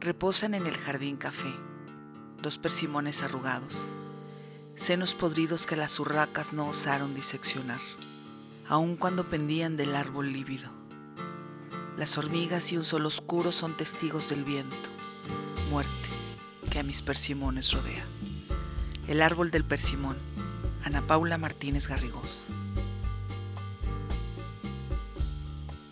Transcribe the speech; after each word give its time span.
Reposan 0.00 0.54
en 0.54 0.66
el 0.66 0.78
jardín 0.78 1.18
café, 1.18 1.54
dos 2.40 2.56
persimones 2.56 3.22
arrugados, 3.22 3.88
senos 4.74 5.14
podridos 5.14 5.66
que 5.66 5.76
las 5.76 6.00
urracas 6.00 6.54
no 6.54 6.68
osaron 6.68 7.14
diseccionar, 7.14 7.80
aun 8.66 8.96
cuando 8.96 9.28
pendían 9.28 9.76
del 9.76 9.94
árbol 9.94 10.32
lívido. 10.32 10.70
Las 11.98 12.16
hormigas 12.16 12.72
y 12.72 12.78
un 12.78 12.84
sol 12.84 13.04
oscuro 13.04 13.52
son 13.52 13.76
testigos 13.76 14.30
del 14.30 14.42
viento, 14.42 14.74
muerte, 15.70 15.92
que 16.70 16.78
a 16.78 16.82
mis 16.82 17.02
persimones 17.02 17.70
rodea. 17.70 18.06
El 19.06 19.20
árbol 19.20 19.50
del 19.50 19.64
persimón, 19.64 20.16
Ana 20.82 21.02
Paula 21.02 21.36
Martínez 21.36 21.88
Garrigós. 21.88 22.46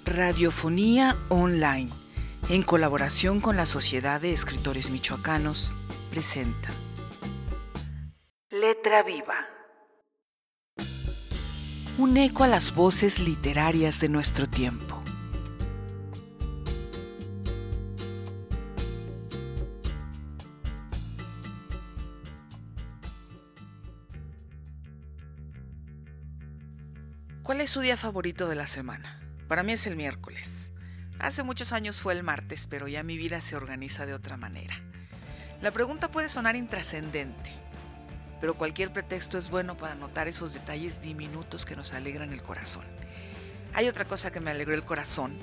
Radiofonía 0.06 1.14
Online, 1.28 1.90
en 2.48 2.62
colaboración 2.62 3.40
con 3.40 3.56
la 3.56 3.66
Sociedad 3.66 4.22
de 4.22 4.32
Escritores 4.32 4.88
Michoacanos, 4.88 5.76
presenta 6.10 6.70
Letra 8.50 9.02
Viva. 9.02 9.46
Un 11.98 12.16
eco 12.16 12.44
a 12.44 12.48
las 12.48 12.74
voces 12.74 13.18
literarias 13.20 14.00
de 14.00 14.08
nuestro 14.08 14.48
tiempo. 14.48 15.02
¿Cuál 27.42 27.60
es 27.60 27.70
su 27.70 27.80
día 27.80 27.98
favorito 27.98 28.48
de 28.48 28.54
la 28.54 28.66
semana? 28.66 29.20
Para 29.48 29.62
mí 29.62 29.72
es 29.72 29.86
el 29.86 29.96
miércoles. 29.96 30.57
Hace 31.18 31.42
muchos 31.42 31.72
años 31.72 32.00
fue 32.00 32.12
el 32.12 32.22
martes, 32.22 32.68
pero 32.68 32.86
ya 32.86 33.02
mi 33.02 33.16
vida 33.16 33.40
se 33.40 33.56
organiza 33.56 34.06
de 34.06 34.14
otra 34.14 34.36
manera. 34.36 34.80
La 35.60 35.72
pregunta 35.72 36.12
puede 36.12 36.28
sonar 36.28 36.54
intrascendente, 36.54 37.50
pero 38.40 38.54
cualquier 38.54 38.92
pretexto 38.92 39.36
es 39.36 39.50
bueno 39.50 39.76
para 39.76 39.96
notar 39.96 40.28
esos 40.28 40.54
detalles 40.54 41.02
diminutos 41.02 41.66
que 41.66 41.74
nos 41.74 41.92
alegran 41.92 42.32
el 42.32 42.42
corazón. 42.42 42.84
Hay 43.74 43.88
otra 43.88 44.04
cosa 44.04 44.30
que 44.30 44.38
me 44.38 44.52
alegró 44.52 44.74
el 44.74 44.84
corazón 44.84 45.36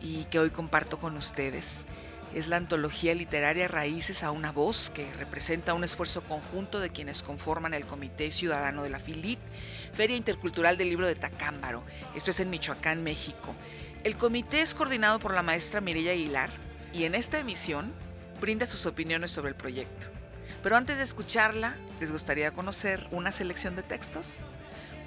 y 0.00 0.24
que 0.24 0.40
hoy 0.40 0.50
comparto 0.50 0.98
con 0.98 1.16
ustedes. 1.16 1.86
Es 2.34 2.48
la 2.48 2.56
antología 2.56 3.14
literaria 3.14 3.68
Raíces 3.68 4.24
a 4.24 4.32
una 4.32 4.50
voz, 4.50 4.90
que 4.90 5.12
representa 5.12 5.74
un 5.74 5.84
esfuerzo 5.84 6.22
conjunto 6.22 6.80
de 6.80 6.90
quienes 6.90 7.22
conforman 7.22 7.74
el 7.74 7.84
Comité 7.84 8.32
Ciudadano 8.32 8.82
de 8.82 8.88
la 8.90 8.98
FILIT, 8.98 9.38
Feria 9.92 10.16
Intercultural 10.16 10.76
del 10.76 10.88
Libro 10.88 11.06
de 11.06 11.14
Tacámbaro. 11.14 11.84
Esto 12.16 12.30
es 12.32 12.40
en 12.40 12.50
Michoacán, 12.50 13.04
México. 13.04 13.54
El 14.04 14.16
comité 14.16 14.62
es 14.62 14.74
coordinado 14.74 15.20
por 15.20 15.32
la 15.32 15.44
maestra 15.44 15.80
Mireya 15.80 16.10
Aguilar 16.10 16.50
y 16.92 17.04
en 17.04 17.14
esta 17.14 17.38
emisión 17.38 17.92
brinda 18.40 18.66
sus 18.66 18.84
opiniones 18.86 19.30
sobre 19.30 19.50
el 19.50 19.54
proyecto. 19.54 20.08
Pero 20.60 20.76
antes 20.76 20.96
de 20.96 21.04
escucharla, 21.04 21.76
¿les 22.00 22.10
gustaría 22.10 22.50
conocer 22.50 23.06
una 23.12 23.30
selección 23.30 23.76
de 23.76 23.84
textos? 23.84 24.44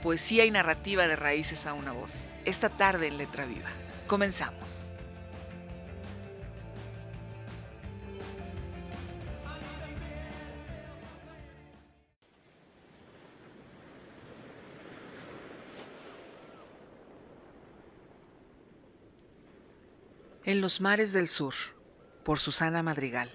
Poesía 0.01 0.45
y 0.45 0.51
narrativa 0.51 1.09
de 1.09 1.17
Raíces 1.17 1.65
a 1.65 1.73
una 1.73 1.91
voz. 1.91 2.29
Esta 2.45 2.69
tarde 2.69 3.07
en 3.07 3.17
Letra 3.17 3.45
Viva. 3.45 3.69
Comenzamos. 4.07 4.84
En 20.47 20.61
los 20.61 20.79
mares 20.79 21.11
del 21.11 21.27
sur, 21.27 21.55
por 22.23 22.37
Susana 22.37 22.83
Madrigal, 22.83 23.31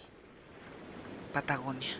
Patagonia. 1.32 1.96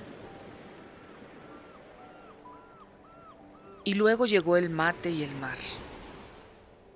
Y 3.83 3.94
luego 3.94 4.27
llegó 4.27 4.56
el 4.56 4.70
mate 4.70 5.10
y 5.10 5.25
el 5.25 5.34
mar. 5.34 5.59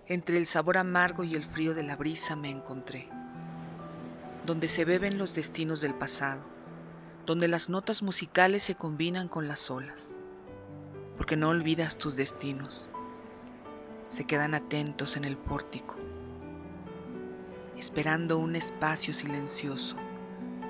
Entre 0.06 0.38
el 0.38 0.46
sabor 0.46 0.78
amargo 0.78 1.24
y 1.24 1.34
el 1.34 1.42
frío 1.42 1.74
de 1.74 1.82
la 1.82 1.96
brisa 1.96 2.36
me 2.36 2.50
encontré, 2.50 3.08
donde 4.46 4.68
se 4.68 4.84
beben 4.84 5.18
los 5.18 5.34
destinos 5.34 5.80
del 5.80 5.96
pasado, 5.96 6.44
donde 7.26 7.48
las 7.48 7.68
notas 7.68 8.04
musicales 8.04 8.62
se 8.62 8.76
combinan 8.76 9.26
con 9.26 9.48
las 9.48 9.72
olas, 9.72 10.22
porque 11.16 11.36
no 11.36 11.48
olvidas 11.48 11.98
tus 11.98 12.14
destinos, 12.14 12.90
se 14.06 14.24
quedan 14.24 14.54
atentos 14.54 15.16
en 15.16 15.24
el 15.24 15.36
pórtico 15.36 15.96
esperando 17.84 18.38
un 18.38 18.56
espacio 18.56 19.12
silencioso, 19.12 19.96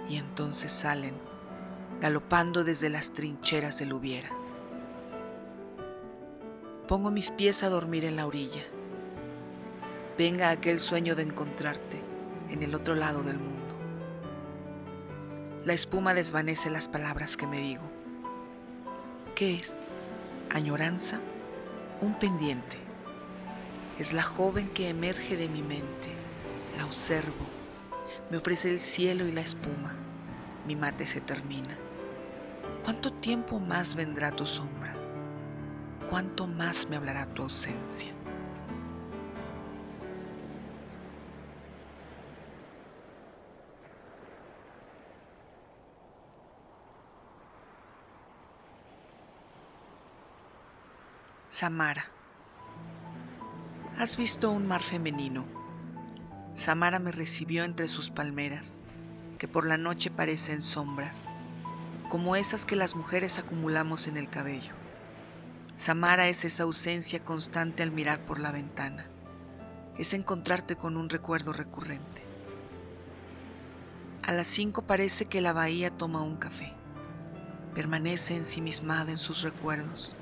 y 0.08 0.16
entonces 0.16 0.72
salen, 0.72 1.14
galopando 2.00 2.64
desde 2.64 2.88
las 2.88 3.12
trincheras 3.12 3.78
del 3.78 3.92
hubiera. 3.92 4.30
Pongo 6.88 7.12
mis 7.12 7.30
pies 7.30 7.62
a 7.62 7.69
dormir 7.69 8.04
en 8.04 8.16
la 8.16 8.26
orilla. 8.26 8.64
Venga 10.19 10.50
aquel 10.50 10.80
sueño 10.80 11.14
de 11.14 11.22
encontrarte 11.22 12.02
en 12.50 12.64
el 12.64 12.75
otro 12.75 12.97
lado 12.97 13.22
del 13.22 13.38
mundo. 13.38 13.76
La 15.64 15.72
espuma 15.72 16.14
desvanece 16.14 16.69
las 16.69 16.88
palabras 16.88 17.36
que 17.36 17.46
me 17.46 17.60
digo. 17.60 17.84
¿Qué 19.36 19.54
es? 19.54 19.84
¿Añoranza? 20.50 21.20
Un 22.00 22.19
pendiente. 22.19 22.76
Es 24.00 24.12
la 24.12 24.25
joven 24.25 24.69
que 24.70 24.88
emerge 24.88 25.36
de 25.36 25.46
mi 25.48 25.62
mente 25.62 26.24
la 26.77 26.87
observo, 26.87 27.47
me 28.31 28.37
ofrece 28.37 28.71
el 28.71 28.81
cielo 28.81 29.27
y 29.27 29.33
la 29.33 29.41
espuma, 29.41 29.95
mi 30.67 30.77
mate 30.77 31.07
se 31.07 31.21
termina. 31.21 31.77
¿Cuánto 32.85 33.12
tiempo 33.12 33.59
más 33.59 33.95
vendrá 33.95 34.31
tu 34.31 34.47
sombra? 34.47 34.95
¿Cuánto 36.11 36.47
más 36.47 36.89
me 36.89 36.97
hablará 36.97 37.27
tu 37.27 37.43
ausencia? 37.43 38.12
Samara. 51.49 52.05
¿Has 53.97 54.17
visto 54.17 54.51
un 54.51 54.67
mar 54.67 54.83
femenino? 54.83 55.63
Samara 56.54 57.00
me 57.00 57.10
recibió 57.10 57.65
entre 57.65 57.88
sus 57.88 58.10
palmeras, 58.10 58.84
que 59.38 59.48
por 59.48 59.66
la 59.66 59.76
noche 59.76 60.12
parecen 60.12 60.62
sombras, 60.62 61.25
como 62.09 62.37
esas 62.37 62.65
que 62.65 62.76
las 62.76 62.94
mujeres 62.94 63.41
acumulamos 63.41 64.06
en 64.06 64.16
el 64.16 64.31
cabello. 64.31 64.72
Samara 65.75 66.28
es 66.28 66.44
esa 66.44 66.62
ausencia 66.62 67.25
constante 67.25 67.82
al 67.82 67.91
mirar 67.91 68.25
por 68.25 68.38
la 68.38 68.53
ventana, 68.53 69.04
es 69.98 70.14
encontrarte 70.14 70.76
con 70.76 70.97
un 70.97 71.10
recuerdo 71.10 71.53
recurrente. 71.53 72.22
A 74.22 74.31
las 74.31 74.47
cinco 74.47 74.82
parece 74.82 75.25
que 75.25 75.41
la 75.41 75.53
bahía 75.53 75.91
toma 75.91 76.22
un 76.22 76.37
café, 76.37 76.72
permanece 77.75 78.37
ensimismada 78.37 79.10
en 79.10 79.19
sus 79.19 79.43
recuerdos 79.43 80.16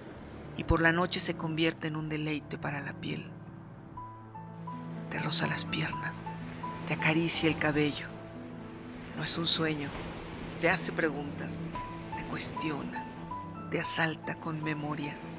y 0.57 0.65
por 0.65 0.81
la 0.81 0.93
noche 0.93 1.21
se 1.21 1.35
convierte 1.35 1.89
en 1.89 1.97
un 1.97 2.09
deleite 2.09 2.57
para 2.57 2.81
la 2.81 2.95
piel 2.95 3.32
te 5.13 5.19
roza 5.19 5.47
las 5.47 5.67
piernas, 5.67 6.29
te 6.89 6.95
acaricia 6.95 7.47
el 7.47 7.59
cabello. 7.59 8.07
No 9.15 9.23
es 9.23 9.37
un 9.37 9.47
sueño, 9.47 9.91
te 10.63 10.71
hace 10.71 10.91
preguntas, 10.91 11.69
te 12.17 12.25
cuestiona, 12.25 13.05
te 13.71 13.79
asalta 13.79 14.37
con 14.37 14.65
memorias. 14.65 15.37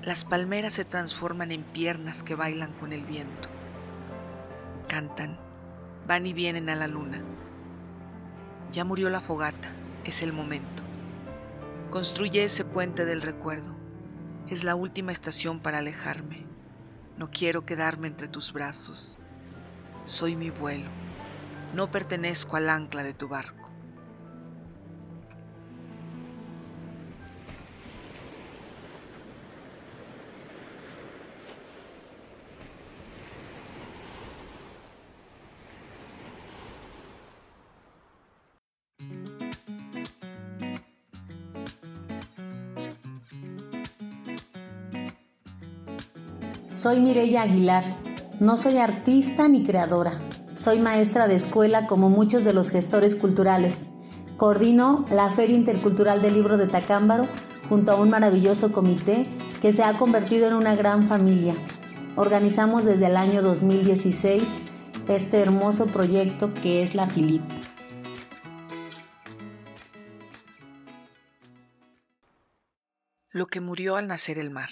Las 0.00 0.24
palmeras 0.24 0.74
se 0.74 0.84
transforman 0.84 1.50
en 1.50 1.64
piernas 1.64 2.22
que 2.22 2.36
bailan 2.36 2.70
con 2.74 2.92
el 2.92 3.04
viento. 3.04 3.48
Cantan, 4.86 5.36
van 6.06 6.24
y 6.24 6.32
vienen 6.32 6.70
a 6.70 6.76
la 6.76 6.86
luna. 6.86 7.24
Ya 8.70 8.84
murió 8.84 9.10
la 9.10 9.20
fogata, 9.20 9.72
es 10.04 10.22
el 10.22 10.32
momento. 10.32 10.84
Construye 11.90 12.44
ese 12.44 12.64
puente 12.64 13.06
del 13.06 13.22
recuerdo. 13.22 13.74
Es 14.48 14.62
la 14.62 14.76
última 14.76 15.10
estación 15.10 15.58
para 15.58 15.78
alejarme. 15.78 16.45
No 17.18 17.30
quiero 17.30 17.64
quedarme 17.64 18.08
entre 18.08 18.28
tus 18.28 18.52
brazos. 18.52 19.18
Soy 20.04 20.36
mi 20.36 20.50
vuelo. 20.50 20.90
No 21.74 21.90
pertenezco 21.90 22.56
al 22.56 22.68
ancla 22.68 23.02
de 23.02 23.14
tu 23.14 23.28
barco. 23.28 23.65
Soy 46.86 47.00
Mireya 47.00 47.42
Aguilar. 47.42 47.82
No 48.38 48.56
soy 48.56 48.78
artista 48.78 49.48
ni 49.48 49.64
creadora. 49.64 50.20
Soy 50.54 50.78
maestra 50.78 51.26
de 51.26 51.34
escuela 51.34 51.88
como 51.88 52.10
muchos 52.10 52.44
de 52.44 52.52
los 52.52 52.70
gestores 52.70 53.16
culturales. 53.16 53.80
Coordino 54.36 55.04
la 55.10 55.28
Feria 55.30 55.56
Intercultural 55.56 56.22
del 56.22 56.34
Libro 56.34 56.56
de 56.56 56.68
Tacámbaro 56.68 57.26
junto 57.68 57.90
a 57.90 57.96
un 57.96 58.08
maravilloso 58.08 58.70
comité 58.70 59.26
que 59.60 59.72
se 59.72 59.82
ha 59.82 59.98
convertido 59.98 60.46
en 60.46 60.54
una 60.54 60.76
gran 60.76 61.08
familia. 61.08 61.56
Organizamos 62.14 62.84
desde 62.84 63.06
el 63.06 63.16
año 63.16 63.42
2016 63.42 64.62
este 65.08 65.40
hermoso 65.40 65.86
proyecto 65.86 66.54
que 66.54 66.82
es 66.82 66.94
la 66.94 67.08
FILIP. 67.08 67.42
Lo 73.32 73.48
que 73.48 73.60
murió 73.60 73.96
al 73.96 74.06
nacer 74.06 74.38
el 74.38 74.50
mar. 74.50 74.68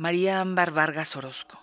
María 0.00 0.40
Ámbar 0.40 0.70
Vargas 0.70 1.16
Orozco. 1.16 1.58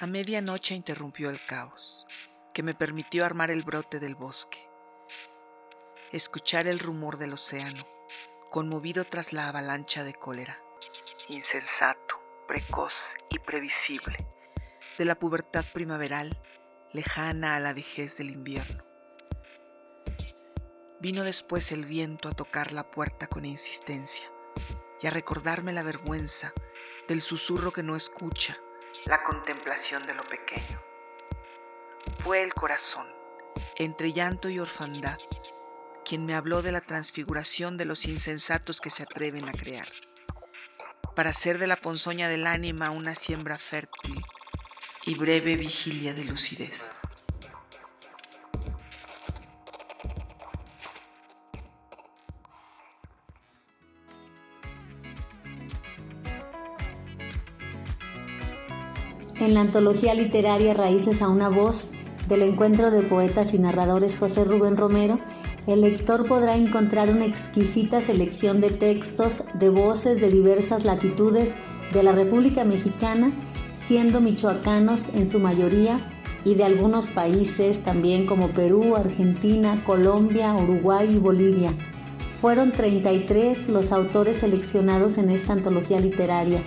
A 0.00 0.06
medianoche 0.06 0.74
interrumpió 0.74 1.28
el 1.28 1.44
caos, 1.44 2.06
que 2.54 2.62
me 2.62 2.72
permitió 2.72 3.26
armar 3.26 3.50
el 3.50 3.64
brote 3.64 4.00
del 4.00 4.14
bosque, 4.14 4.66
escuchar 6.10 6.68
el 6.68 6.78
rumor 6.78 7.18
del 7.18 7.34
océano, 7.34 7.86
conmovido 8.50 9.04
tras 9.04 9.34
la 9.34 9.50
avalancha 9.50 10.04
de 10.04 10.14
cólera, 10.14 10.56
insensato, 11.28 12.18
precoz 12.48 13.14
y 13.28 13.38
previsible, 13.40 14.26
de 14.96 15.04
la 15.04 15.16
pubertad 15.16 15.66
primaveral, 15.74 16.40
lejana 16.94 17.56
a 17.56 17.60
la 17.60 17.74
vejez 17.74 18.16
del 18.16 18.30
invierno. 18.30 18.82
Vino 20.98 21.24
después 21.24 21.72
el 21.72 21.84
viento 21.84 22.30
a 22.30 22.32
tocar 22.32 22.72
la 22.72 22.90
puerta 22.90 23.26
con 23.26 23.44
insistencia 23.44 24.33
y 25.04 25.06
a 25.06 25.10
recordarme 25.10 25.74
la 25.74 25.82
vergüenza 25.82 26.54
del 27.08 27.20
susurro 27.20 27.74
que 27.74 27.82
no 27.82 27.94
escucha, 27.94 28.56
la 29.04 29.22
contemplación 29.22 30.06
de 30.06 30.14
lo 30.14 30.26
pequeño. 30.26 30.80
Fue 32.20 32.42
el 32.42 32.54
corazón, 32.54 33.06
entre 33.76 34.14
llanto 34.14 34.48
y 34.48 34.60
orfandad, 34.60 35.18
quien 36.06 36.24
me 36.24 36.34
habló 36.34 36.62
de 36.62 36.72
la 36.72 36.80
transfiguración 36.80 37.76
de 37.76 37.84
los 37.84 38.06
insensatos 38.06 38.80
que 38.80 38.88
se 38.88 39.02
atreven 39.02 39.46
a 39.46 39.52
crear, 39.52 39.88
para 41.14 41.30
hacer 41.30 41.58
de 41.58 41.66
la 41.66 41.76
ponzoña 41.76 42.30
del 42.30 42.46
ánima 42.46 42.88
una 42.88 43.14
siembra 43.14 43.58
fértil 43.58 44.24
y 45.04 45.16
breve 45.16 45.56
vigilia 45.56 46.14
de 46.14 46.24
lucidez. 46.24 47.02
En 59.44 59.52
la 59.52 59.60
antología 59.60 60.14
literaria 60.14 60.72
Raíces 60.72 61.20
a 61.20 61.28
una 61.28 61.50
voz 61.50 61.90
del 62.30 62.40
encuentro 62.40 62.90
de 62.90 63.02
poetas 63.02 63.52
y 63.52 63.58
narradores 63.58 64.16
José 64.16 64.42
Rubén 64.42 64.78
Romero, 64.78 65.18
el 65.66 65.82
lector 65.82 66.26
podrá 66.26 66.56
encontrar 66.56 67.10
una 67.10 67.26
exquisita 67.26 68.00
selección 68.00 68.62
de 68.62 68.70
textos 68.70 69.44
de 69.52 69.68
voces 69.68 70.18
de 70.18 70.30
diversas 70.30 70.86
latitudes 70.86 71.52
de 71.92 72.02
la 72.02 72.12
República 72.12 72.64
Mexicana, 72.64 73.32
siendo 73.74 74.22
michoacanos 74.22 75.10
en 75.10 75.28
su 75.28 75.40
mayoría, 75.40 76.00
y 76.46 76.54
de 76.54 76.64
algunos 76.64 77.06
países 77.06 77.82
también 77.82 78.24
como 78.24 78.48
Perú, 78.48 78.96
Argentina, 78.96 79.84
Colombia, 79.84 80.54
Uruguay 80.54 81.16
y 81.16 81.18
Bolivia. 81.18 81.74
Fueron 82.30 82.72
33 82.72 83.68
los 83.68 83.92
autores 83.92 84.38
seleccionados 84.38 85.18
en 85.18 85.28
esta 85.28 85.52
antología 85.52 86.00
literaria. 86.00 86.62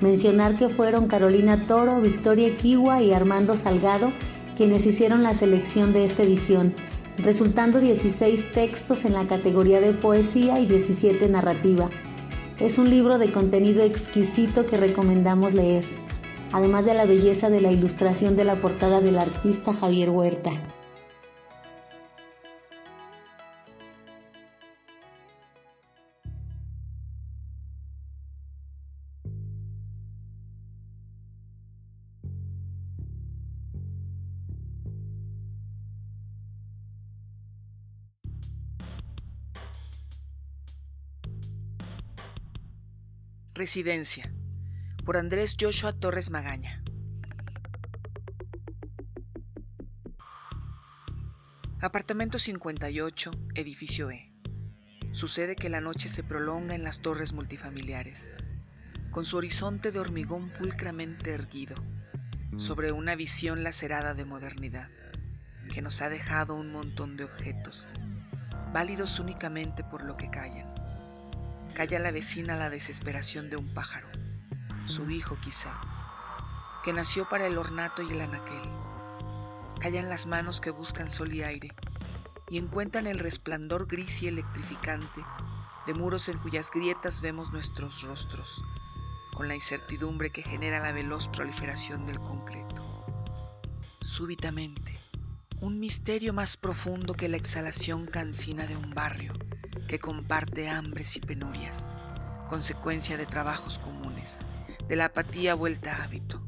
Mencionar 0.00 0.56
que 0.56 0.68
fueron 0.68 1.06
Carolina 1.06 1.66
Toro, 1.66 2.00
Victoria 2.00 2.54
Kiwa 2.56 3.02
y 3.02 3.12
Armando 3.12 3.56
Salgado 3.56 4.12
quienes 4.56 4.86
hicieron 4.86 5.22
la 5.22 5.34
selección 5.34 5.92
de 5.92 6.04
esta 6.04 6.22
edición 6.22 6.74
resultando 7.18 7.80
16 7.80 8.52
textos 8.52 9.04
en 9.04 9.14
la 9.14 9.26
categoría 9.26 9.80
de 9.80 9.92
poesía 9.92 10.58
y 10.60 10.66
17 10.66 11.28
narrativa. 11.28 11.88
Es 12.58 12.78
un 12.78 12.90
libro 12.90 13.18
de 13.18 13.32
contenido 13.32 13.82
exquisito 13.82 14.66
que 14.66 14.76
recomendamos 14.76 15.54
leer, 15.54 15.84
además 16.52 16.84
de 16.84 16.94
la 16.94 17.04
belleza 17.04 17.50
de 17.50 17.60
la 17.60 17.70
ilustración 17.70 18.36
de 18.36 18.44
la 18.44 18.56
portada 18.56 19.00
del 19.00 19.18
artista 19.18 19.72
Javier 19.72 20.10
Huerta. 20.10 20.52
Residencia, 43.66 44.32
por 45.04 45.16
Andrés 45.16 45.56
Joshua 45.60 45.92
Torres 45.92 46.30
Magaña. 46.30 46.84
Apartamento 51.80 52.38
58, 52.38 53.32
edificio 53.56 54.12
E. 54.12 54.32
Sucede 55.10 55.56
que 55.56 55.68
la 55.68 55.80
noche 55.80 56.08
se 56.08 56.22
prolonga 56.22 56.76
en 56.76 56.84
las 56.84 57.00
torres 57.00 57.32
multifamiliares, 57.32 58.34
con 59.10 59.24
su 59.24 59.36
horizonte 59.36 59.90
de 59.90 59.98
hormigón 59.98 60.50
pulcramente 60.50 61.32
erguido, 61.32 61.74
sobre 62.56 62.92
una 62.92 63.16
visión 63.16 63.64
lacerada 63.64 64.14
de 64.14 64.24
modernidad, 64.24 64.90
que 65.74 65.82
nos 65.82 66.02
ha 66.02 66.08
dejado 66.08 66.54
un 66.54 66.70
montón 66.70 67.16
de 67.16 67.24
objetos, 67.24 67.92
válidos 68.72 69.18
únicamente 69.18 69.82
por 69.82 70.04
lo 70.04 70.16
que 70.16 70.30
callan 70.30 70.85
Calla 71.76 71.98
la 71.98 72.10
vecina 72.10 72.56
la 72.56 72.70
desesperación 72.70 73.50
de 73.50 73.58
un 73.58 73.74
pájaro, 73.74 74.08
su 74.86 75.10
hijo 75.10 75.36
quizá, 75.44 75.78
que 76.82 76.94
nació 76.94 77.28
para 77.28 77.46
el 77.46 77.58
ornato 77.58 78.00
y 78.00 78.10
el 78.12 78.22
anaquel. 78.22 78.62
Callan 79.78 80.08
las 80.08 80.24
manos 80.24 80.62
que 80.62 80.70
buscan 80.70 81.10
sol 81.10 81.34
y 81.34 81.42
aire 81.42 81.70
y 82.48 82.56
encuentran 82.56 83.06
el 83.06 83.18
resplandor 83.18 83.86
gris 83.86 84.22
y 84.22 84.28
electrificante 84.28 85.20
de 85.86 85.92
muros 85.92 86.30
en 86.30 86.38
cuyas 86.38 86.70
grietas 86.70 87.20
vemos 87.20 87.52
nuestros 87.52 88.00
rostros, 88.00 88.64
con 89.34 89.46
la 89.46 89.54
incertidumbre 89.54 90.30
que 90.30 90.42
genera 90.42 90.80
la 90.80 90.92
veloz 90.92 91.28
proliferación 91.28 92.06
del 92.06 92.18
concreto. 92.18 93.04
Súbitamente, 94.00 94.98
un 95.60 95.78
misterio 95.78 96.32
más 96.32 96.56
profundo 96.56 97.12
que 97.12 97.28
la 97.28 97.36
exhalación 97.36 98.06
cansina 98.06 98.66
de 98.66 98.78
un 98.78 98.94
barrio 98.94 99.34
que 99.86 99.98
comparte 99.98 100.68
hambres 100.68 101.16
y 101.16 101.20
penurias, 101.20 101.84
consecuencia 102.48 103.16
de 103.16 103.26
trabajos 103.26 103.78
comunes, 103.78 104.36
de 104.88 104.96
la 104.96 105.06
apatía 105.06 105.54
vuelta 105.54 105.96
a 105.96 106.04
hábito. 106.04 106.42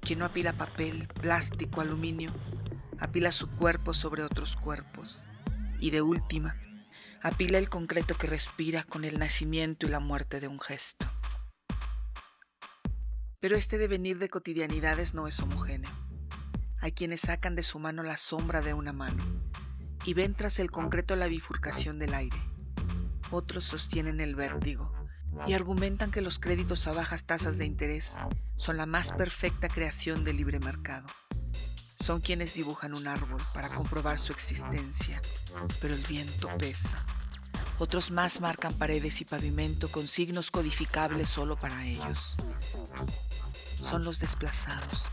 Quien 0.00 0.18
no 0.18 0.24
apila 0.24 0.52
papel, 0.52 1.08
plástico, 1.20 1.80
aluminio, 1.80 2.30
apila 2.98 3.32
su 3.32 3.48
cuerpo 3.48 3.94
sobre 3.94 4.22
otros 4.22 4.56
cuerpos 4.56 5.26
y 5.78 5.90
de 5.90 6.02
última, 6.02 6.56
apila 7.22 7.58
el 7.58 7.68
concreto 7.68 8.14
que 8.16 8.26
respira 8.26 8.82
con 8.82 9.04
el 9.04 9.18
nacimiento 9.18 9.86
y 9.86 9.90
la 9.90 10.00
muerte 10.00 10.40
de 10.40 10.48
un 10.48 10.60
gesto. 10.60 11.06
Pero 13.38 13.56
este 13.56 13.78
devenir 13.78 14.18
de 14.18 14.28
cotidianidades 14.28 15.14
no 15.14 15.26
es 15.26 15.40
homogéneo. 15.40 15.90
Hay 16.80 16.92
quienes 16.92 17.22
sacan 17.22 17.54
de 17.54 17.62
su 17.62 17.78
mano 17.78 18.02
la 18.02 18.16
sombra 18.16 18.60
de 18.60 18.74
una 18.74 18.92
mano 18.92 19.49
y 20.04 20.14
ven 20.14 20.34
tras 20.34 20.58
el 20.58 20.70
concreto 20.70 21.16
la 21.16 21.28
bifurcación 21.28 21.98
del 21.98 22.14
aire. 22.14 22.38
Otros 23.30 23.64
sostienen 23.64 24.20
el 24.20 24.34
vértigo 24.34 24.92
y 25.46 25.52
argumentan 25.52 26.10
que 26.10 26.20
los 26.20 26.38
créditos 26.38 26.86
a 26.86 26.92
bajas 26.92 27.24
tasas 27.24 27.58
de 27.58 27.66
interés 27.66 28.12
son 28.56 28.76
la 28.76 28.86
más 28.86 29.12
perfecta 29.12 29.68
creación 29.68 30.24
del 30.24 30.36
libre 30.36 30.58
mercado. 30.58 31.06
Son 31.98 32.20
quienes 32.20 32.54
dibujan 32.54 32.94
un 32.94 33.06
árbol 33.06 33.40
para 33.54 33.68
comprobar 33.68 34.18
su 34.18 34.32
existencia, 34.32 35.20
pero 35.80 35.94
el 35.94 36.04
viento 36.06 36.48
pesa. 36.58 37.04
Otros 37.78 38.10
más 38.10 38.40
marcan 38.40 38.74
paredes 38.74 39.20
y 39.20 39.24
pavimento 39.24 39.88
con 39.88 40.06
signos 40.06 40.50
codificables 40.50 41.28
solo 41.28 41.56
para 41.56 41.86
ellos. 41.86 42.36
Son 43.80 44.04
los 44.04 44.18
desplazados, 44.18 45.08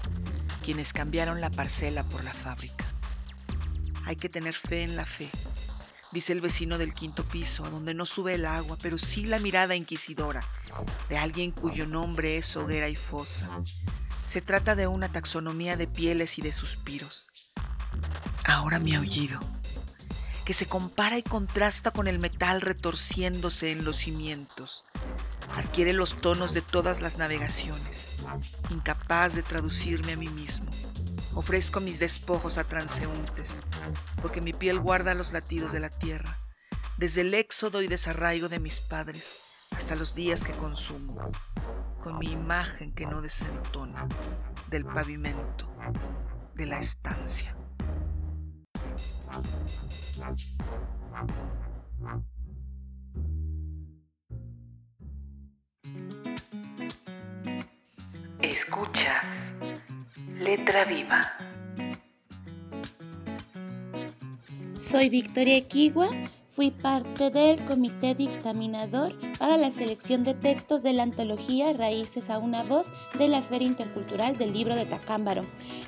quienes 0.63 0.91
cambiaron 0.91 1.39
la 1.39 1.49
parcela 1.49 2.03
por 2.03 2.23
la 2.23 2.33
fábrica. 2.33 2.86
Hay 4.07 4.15
que 4.15 4.29
tener 4.29 4.53
fe 4.53 4.83
en 4.83 4.95
la 4.95 5.05
fe, 5.05 5.29
dice 6.13 6.31
el 6.31 6.39
vecino 6.39 6.77
del 6.77 6.93
quinto 6.93 7.25
piso, 7.27 7.69
donde 7.69 7.93
no 7.93 8.05
sube 8.05 8.35
el 8.35 8.45
agua, 8.45 8.77
pero 8.81 8.97
sí 8.97 9.25
la 9.25 9.37
mirada 9.37 9.75
inquisidora 9.75 10.45
de 11.09 11.17
alguien 11.17 11.51
cuyo 11.51 11.85
nombre 11.85 12.37
es 12.37 12.55
hoguera 12.55 12.87
y 12.87 12.95
fosa. 12.95 13.49
Se 14.29 14.39
trata 14.39 14.75
de 14.75 14.87
una 14.87 15.11
taxonomía 15.11 15.75
de 15.75 15.87
pieles 15.87 16.39
y 16.39 16.41
de 16.41 16.53
suspiros. 16.53 17.33
Ahora 18.45 18.79
mi 18.79 18.95
aullido, 18.95 19.41
que 20.45 20.53
se 20.53 20.67
compara 20.67 21.17
y 21.17 21.23
contrasta 21.23 21.91
con 21.91 22.07
el 22.07 22.19
metal 22.19 22.61
retorciéndose 22.61 23.73
en 23.73 23.83
los 23.83 23.97
cimientos, 23.97 24.85
adquiere 25.53 25.91
los 25.91 26.21
tonos 26.21 26.53
de 26.53 26.61
todas 26.61 27.01
las 27.01 27.17
navegaciones, 27.17 28.19
incapaz 28.69 29.35
de 29.35 29.43
traducirme 29.43 30.13
a 30.13 30.17
mí 30.17 30.29
mismo. 30.29 30.71
Ofrezco 31.37 31.81
mis 31.81 31.99
despojos 31.99 32.57
a 32.57 32.63
transeúntes, 32.63 33.59
porque 34.23 34.41
mi 34.41 34.53
piel 34.53 34.79
guarda 34.79 35.13
los 35.13 35.33
latidos 35.33 35.71
de 35.71 35.79
la 35.79 35.91
tierra, 35.91 36.39
desde 36.97 37.21
el 37.21 37.31
éxodo 37.35 37.83
y 37.83 37.87
desarraigo 37.87 38.49
de 38.49 38.59
mis 38.59 38.79
padres 38.79 39.67
hasta 39.69 39.93
los 39.93 40.15
días 40.15 40.43
que 40.43 40.53
consumo, 40.53 41.29
con 41.99 42.17
mi 42.17 42.31
imagen 42.31 42.91
que 42.91 43.05
no 43.05 43.21
desentona 43.21 44.07
del 44.71 44.83
pavimento 44.83 45.71
de 46.55 46.65
la 46.65 46.79
estancia. 46.79 47.55
Escuchas 58.41 59.46
Letra 60.39 60.85
Viva. 60.85 61.21
Soy 64.79 65.09
Victoria 65.09 65.57
Equigua 65.57 66.09
Fui 66.57 66.71
parte 66.71 67.29
del 67.29 67.63
comité 67.65 68.15
dictaminador 68.15 69.13
para 69.37 69.57
la 69.57 69.69
selección 69.69 70.23
de 70.23 70.33
textos 70.33 70.81
de 70.81 70.91
la 70.91 71.03
antología 71.03 71.71
Raíces 71.71 72.31
a 72.31 72.39
una 72.39 72.63
voz 72.63 72.91
de 73.19 73.27
la 73.27 73.43
Feria 73.43 73.67
Intercultural 73.67 74.35
del 74.39 74.53
Libro 74.53 74.75
de 74.75 74.87
Tacámbaro. 74.87 75.43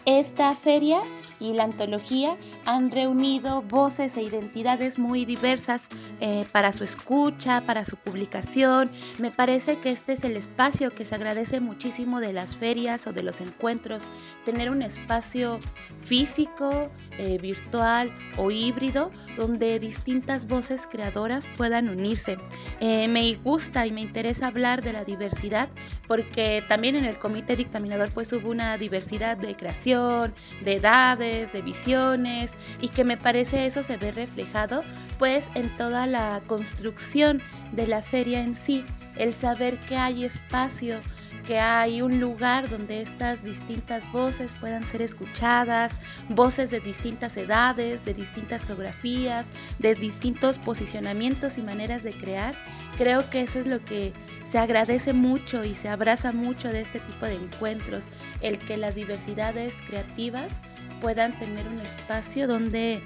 Esta 0.05 0.53
feria 0.53 0.99
y 1.39 1.53
la 1.53 1.63
antología 1.63 2.37
han 2.67 2.91
reunido 2.91 3.63
voces 3.63 4.15
e 4.15 4.21
identidades 4.21 4.99
muy 4.99 5.25
diversas 5.25 5.89
eh, 6.19 6.45
para 6.51 6.71
su 6.71 6.83
escucha, 6.83 7.61
para 7.61 7.83
su 7.83 7.95
publicación. 7.95 8.91
Me 9.17 9.31
parece 9.31 9.79
que 9.79 9.89
este 9.89 10.13
es 10.13 10.23
el 10.23 10.37
espacio 10.37 10.91
que 10.91 11.03
se 11.03 11.15
agradece 11.15 11.61
muchísimo 11.61 12.19
de 12.19 12.31
las 12.31 12.55
ferias 12.55 13.07
o 13.07 13.11
de 13.11 13.23
los 13.23 13.41
encuentros, 13.41 14.03
tener 14.45 14.69
un 14.69 14.83
espacio 14.83 15.59
físico, 15.97 16.91
eh, 17.19 17.37
virtual 17.37 18.13
o 18.37 18.49
híbrido 18.49 19.11
donde 19.35 19.77
distintas 19.77 20.47
voces 20.47 20.87
creadoras 20.87 21.49
puedan 21.57 21.89
unirse. 21.89 22.37
Eh, 22.79 23.09
me 23.09 23.35
gusta 23.35 23.85
y 23.85 23.91
me 23.91 23.99
interesa 23.99 24.47
hablar 24.47 24.81
de 24.81 24.93
la 24.93 25.03
diversidad 25.03 25.67
porque 26.07 26.63
también 26.69 26.95
en 26.95 27.03
el 27.03 27.19
comité 27.19 27.57
dictaminador 27.57 28.09
pues 28.13 28.31
hubo 28.31 28.49
una 28.49 28.77
diversidad 28.77 29.35
de 29.35 29.53
creación, 29.53 30.33
de 30.63 30.75
edades, 30.75 31.51
de 31.51 31.61
visiones 31.61 32.51
y 32.79 32.87
que 32.87 33.03
me 33.03 33.17
parece 33.17 33.65
eso 33.65 33.83
se 33.83 33.97
ve 33.97 34.13
reflejado 34.13 34.83
pues 35.17 35.49
en 35.55 35.75
toda 35.75 36.07
la 36.07 36.41
construcción 36.47 37.41
de 37.73 37.85
la 37.85 38.01
feria 38.01 38.41
en 38.41 38.55
sí, 38.55 38.85
el 39.17 39.33
saber 39.33 39.77
que 39.81 39.97
hay 39.97 40.23
espacio 40.23 41.01
que 41.49 41.59
hay 41.59 42.03
un 42.03 42.19
lugar 42.19 42.69
donde 42.69 43.01
estas 43.01 43.43
distintas 43.43 44.11
voces 44.11 44.51
puedan 44.59 44.85
ser 44.85 45.01
escuchadas, 45.01 45.91
voces 46.29 46.69
de 46.69 46.79
distintas 46.79 47.35
edades, 47.37 48.05
de 48.05 48.13
distintas 48.13 48.63
geografías, 48.65 49.47
de 49.79 49.95
distintos 49.95 50.59
posicionamientos 50.59 51.57
y 51.57 51.63
maneras 51.63 52.03
de 52.03 52.11
crear. 52.11 52.53
Creo 52.99 53.27
que 53.31 53.41
eso 53.41 53.57
es 53.57 53.65
lo 53.65 53.83
que 53.83 54.13
se 54.51 54.59
agradece 54.59 55.11
mucho 55.11 55.63
y 55.63 55.73
se 55.73 55.89
abraza 55.89 56.31
mucho 56.31 56.67
de 56.67 56.81
este 56.81 56.99
tipo 56.99 57.25
de 57.25 57.37
encuentros, 57.37 58.09
el 58.41 58.59
que 58.59 58.77
las 58.77 58.93
diversidades 58.93 59.73
creativas 59.87 60.53
puedan 61.01 61.31
tener 61.39 61.67
un 61.67 61.79
espacio 61.79 62.45
donde, 62.47 63.01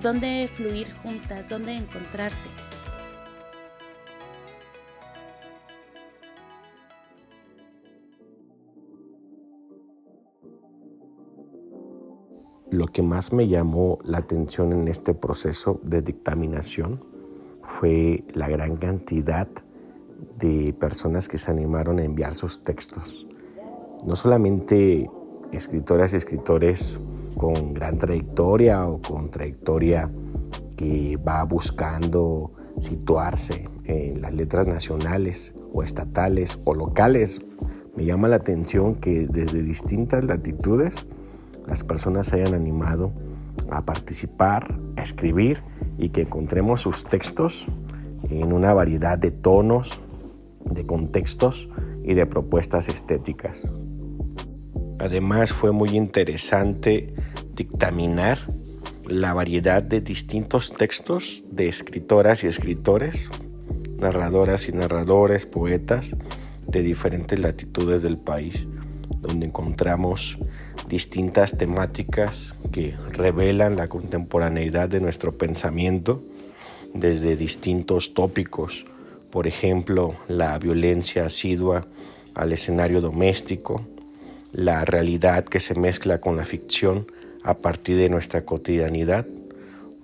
donde 0.00 0.48
fluir 0.54 0.94
juntas, 1.02 1.48
donde 1.48 1.74
encontrarse. 1.74 2.46
Lo 12.70 12.86
que 12.86 13.02
más 13.02 13.32
me 13.32 13.48
llamó 13.48 13.98
la 14.04 14.18
atención 14.18 14.72
en 14.72 14.86
este 14.86 15.12
proceso 15.12 15.80
de 15.82 16.02
dictaminación 16.02 17.04
fue 17.62 18.22
la 18.32 18.48
gran 18.48 18.76
cantidad 18.76 19.48
de 20.38 20.72
personas 20.78 21.28
que 21.28 21.36
se 21.36 21.50
animaron 21.50 21.98
a 21.98 22.04
enviar 22.04 22.34
sus 22.34 22.62
textos. 22.62 23.26
No 24.06 24.14
solamente 24.14 25.10
escritoras 25.50 26.12
y 26.12 26.16
escritores 26.16 26.98
con 27.36 27.74
gran 27.74 27.98
trayectoria 27.98 28.86
o 28.86 29.00
con 29.02 29.30
trayectoria 29.30 30.08
que 30.76 31.16
va 31.16 31.42
buscando 31.44 32.52
situarse 32.78 33.68
en 33.84 34.22
las 34.22 34.32
letras 34.32 34.68
nacionales 34.68 35.54
o 35.72 35.82
estatales 35.82 36.60
o 36.64 36.74
locales. 36.74 37.42
Me 37.96 38.04
llama 38.04 38.28
la 38.28 38.36
atención 38.36 38.94
que 38.94 39.26
desde 39.26 39.62
distintas 39.62 40.22
latitudes 40.22 41.08
las 41.70 41.84
personas 41.84 42.26
se 42.26 42.42
hayan 42.42 42.52
animado 42.52 43.12
a 43.70 43.86
participar, 43.86 44.76
a 44.96 45.02
escribir 45.02 45.58
y 45.98 46.08
que 46.08 46.22
encontremos 46.22 46.80
sus 46.80 47.04
textos 47.04 47.68
en 48.28 48.52
una 48.52 48.74
variedad 48.74 49.16
de 49.16 49.30
tonos, 49.30 50.00
de 50.64 50.84
contextos 50.84 51.68
y 52.04 52.14
de 52.14 52.26
propuestas 52.26 52.88
estéticas. 52.88 53.72
Además 54.98 55.52
fue 55.52 55.70
muy 55.70 55.90
interesante 55.90 57.14
dictaminar 57.54 58.52
la 59.06 59.32
variedad 59.32 59.80
de 59.80 60.00
distintos 60.00 60.72
textos 60.72 61.44
de 61.52 61.68
escritoras 61.68 62.42
y 62.42 62.48
escritores, 62.48 63.30
narradoras 63.96 64.68
y 64.68 64.72
narradores, 64.72 65.46
poetas 65.46 66.16
de 66.66 66.82
diferentes 66.82 67.38
latitudes 67.38 68.02
del 68.02 68.18
país, 68.18 68.66
donde 69.20 69.46
encontramos 69.46 70.38
distintas 70.88 71.56
temáticas 71.56 72.54
que 72.72 72.96
revelan 73.12 73.76
la 73.76 73.88
contemporaneidad 73.88 74.88
de 74.88 75.00
nuestro 75.00 75.36
pensamiento 75.36 76.22
desde 76.94 77.36
distintos 77.36 78.14
tópicos, 78.14 78.86
por 79.30 79.46
ejemplo, 79.46 80.16
la 80.28 80.58
violencia 80.58 81.26
asidua 81.26 81.86
al 82.34 82.52
escenario 82.52 83.00
doméstico, 83.00 83.86
la 84.52 84.84
realidad 84.84 85.44
que 85.44 85.60
se 85.60 85.74
mezcla 85.74 86.20
con 86.20 86.36
la 86.36 86.44
ficción 86.44 87.06
a 87.44 87.54
partir 87.54 87.96
de 87.96 88.08
nuestra 88.08 88.44
cotidianidad, 88.44 89.26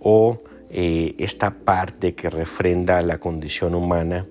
o 0.00 0.40
eh, 0.70 1.14
esta 1.18 1.50
parte 1.50 2.14
que 2.14 2.30
refrenda 2.30 3.02
la 3.02 3.18
condición 3.18 3.74
humana 3.74 4.26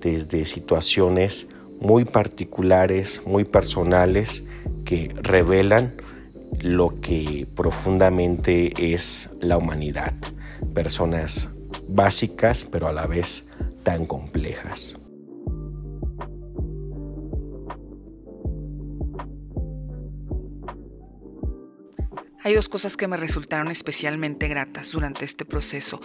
desde 0.00 0.46
situaciones 0.46 1.48
muy 1.80 2.04
particulares, 2.04 3.22
muy 3.26 3.44
personales, 3.44 4.44
que 4.84 5.14
revelan 5.22 5.94
lo 6.60 7.00
que 7.00 7.46
profundamente 7.54 8.94
es 8.94 9.30
la 9.40 9.56
humanidad. 9.56 10.14
Personas 10.74 11.50
básicas, 11.88 12.64
pero 12.64 12.88
a 12.88 12.92
la 12.92 13.06
vez 13.06 13.46
tan 13.82 14.06
complejas. 14.06 14.98
Hay 22.44 22.54
dos 22.54 22.70
cosas 22.70 22.96
que 22.96 23.06
me 23.08 23.18
resultaron 23.18 23.70
especialmente 23.70 24.48
gratas 24.48 24.92
durante 24.92 25.26
este 25.26 25.44
proceso. 25.44 26.00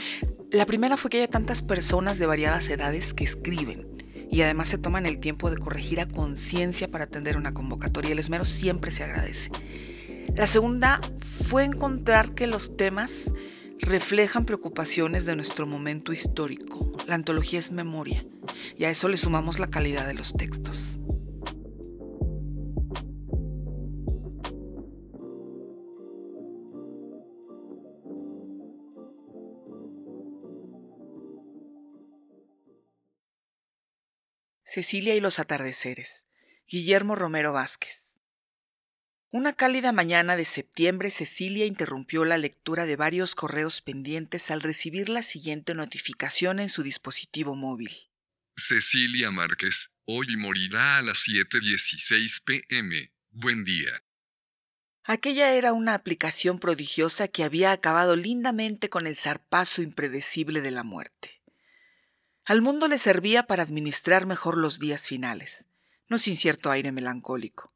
La 0.51 0.65
primera 0.65 0.97
fue 0.97 1.09
que 1.09 1.21
hay 1.21 1.27
tantas 1.29 1.61
personas 1.61 2.19
de 2.19 2.25
variadas 2.25 2.67
edades 2.67 3.13
que 3.13 3.23
escriben 3.23 4.02
y 4.33 4.41
además 4.41 4.67
se 4.67 4.79
toman 4.79 5.05
el 5.05 5.19
tiempo 5.19 5.51
de 5.51 5.59
corregir 5.59 6.01
a 6.01 6.07
conciencia 6.07 6.89
para 6.89 7.03
atender 7.03 7.37
una 7.37 7.53
convocatoria. 7.53 8.13
El 8.13 8.19
esmero 8.19 8.45
siempre 8.45 8.89
se 8.89 9.03
agradece. 9.03 9.51
La 10.35 10.47
segunda 10.47 10.99
fue 11.47 11.63
encontrar 11.63 12.33
que 12.33 12.47
los 12.47 12.75
temas 12.75 13.31
reflejan 13.79 14.45
preocupaciones 14.45 15.25
de 15.25 15.35
nuestro 15.35 15.67
momento 15.67 16.13
histórico. 16.13 16.93
La 17.07 17.13
antología 17.13 17.59
es 17.59 17.71
memoria 17.71 18.25
y 18.75 18.85
a 18.85 18.89
eso 18.89 19.07
le 19.07 19.17
sumamos 19.17 19.59
la 19.59 19.69
calidad 19.69 20.07
de 20.07 20.15
los 20.15 20.33
textos. 20.33 20.99
Cecilia 34.73 35.13
y 35.13 35.19
los 35.19 35.37
atardeceres. 35.37 36.25
Guillermo 36.67 37.13
Romero 37.13 37.53
Vázquez. 37.53 38.17
Una 39.29 39.53
cálida 39.53 39.91
mañana 39.91 40.35
de 40.35 40.45
septiembre, 40.45 41.11
Cecilia 41.11 41.67
interrumpió 41.67 42.25
la 42.25 42.39
lectura 42.39 42.87
de 42.87 42.95
varios 42.95 43.35
correos 43.35 43.83
pendientes 43.83 44.49
al 44.49 44.61
recibir 44.61 45.09
la 45.09 45.21
siguiente 45.21 45.75
notificación 45.75 46.59
en 46.59 46.69
su 46.69 46.81
dispositivo 46.81 47.55
móvil. 47.55 47.91
Cecilia 48.57 49.29
Márquez, 49.29 49.91
hoy 50.05 50.35
morirá 50.37 50.97
a 50.97 51.01
las 51.03 51.19
7.16 51.27 52.43
pm. 52.43 53.13
Buen 53.29 53.65
día. 53.65 54.03
Aquella 55.03 55.53
era 55.53 55.73
una 55.73 55.93
aplicación 55.93 56.57
prodigiosa 56.57 57.27
que 57.27 57.43
había 57.43 57.73
acabado 57.73 58.15
lindamente 58.15 58.89
con 58.89 59.05
el 59.05 59.17
zarpazo 59.17 59.83
impredecible 59.83 60.61
de 60.61 60.71
la 60.71 60.81
muerte. 60.81 61.42
Al 62.45 62.61
mundo 62.61 62.89
le 62.89 62.97
servía 62.97 63.43
para 63.43 63.63
administrar 63.63 64.25
mejor 64.25 64.57
los 64.57 64.77
días 64.77 65.07
finales, 65.07 65.69
no 66.09 66.17
sin 66.17 66.35
cierto 66.35 66.71
aire 66.71 66.91
melancólico. 66.91 67.73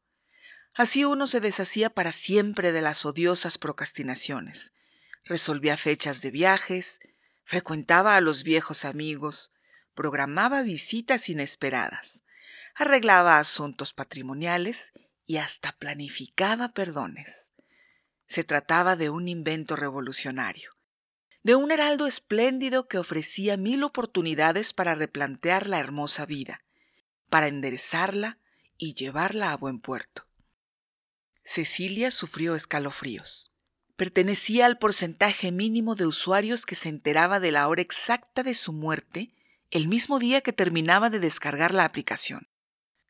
Así 0.74 1.06
uno 1.06 1.26
se 1.26 1.40
deshacía 1.40 1.90
para 1.90 2.12
siempre 2.12 2.72
de 2.72 2.82
las 2.82 3.06
odiosas 3.06 3.58
procrastinaciones. 3.58 4.74
Resolvía 5.24 5.78
fechas 5.78 6.22
de 6.22 6.32
viajes, 6.32 7.00
frecuentaba 7.46 8.16
a 8.16 8.22
los 8.22 8.44
viejos 8.44 8.86
amigos, 8.86 9.54
programaba 9.96 10.62
visitas 10.62 11.30
inesperadas, 11.30 12.24
arreglaba 12.76 13.40
asuntos 13.40 13.94
patrimoniales 13.94 14.92
y 15.26 15.38
hasta 15.38 15.72
planificaba 15.72 16.74
perdones. 16.74 17.54
Se 18.28 18.44
trataba 18.44 18.98
de 18.98 19.10
un 19.10 19.30
invento 19.30 19.78
revolucionario, 19.78 20.77
de 21.48 21.56
un 21.56 21.72
heraldo 21.72 22.08
espléndido 22.08 22.90
que 22.90 22.98
ofrecía 22.98 23.56
mil 23.56 23.86
oportunidades 23.86 24.74
para 24.74 24.96
replantear 24.96 25.68
la 25.68 25.80
hermosa 25.80 26.26
vida, 26.26 26.62
para 27.30 27.48
enderezarla 27.48 28.38
y 28.78 28.96
llevarla 28.96 29.54
a 29.54 29.56
buen 29.56 29.80
puerto. 29.80 30.28
Cecilia 31.46 32.12
sufrió 32.12 32.54
escalofríos. 32.54 33.54
Pertenecía 33.96 34.66
al 34.66 34.78
porcentaje 34.78 35.54
mínimo 35.54 35.96
de 35.96 36.06
usuarios 36.06 36.66
que 36.66 36.76
se 36.76 36.90
enteraba 36.90 37.40
de 37.40 37.54
la 37.54 37.70
hora 37.70 37.82
exacta 37.82 38.44
de 38.44 38.54
su 38.54 38.74
muerte 38.74 39.32
el 39.72 39.88
mismo 39.88 40.20
día 40.20 40.42
que 40.42 40.52
terminaba 40.52 41.10
de 41.10 41.22
descargar 41.22 41.74
la 41.74 41.86
aplicación. 41.86 42.50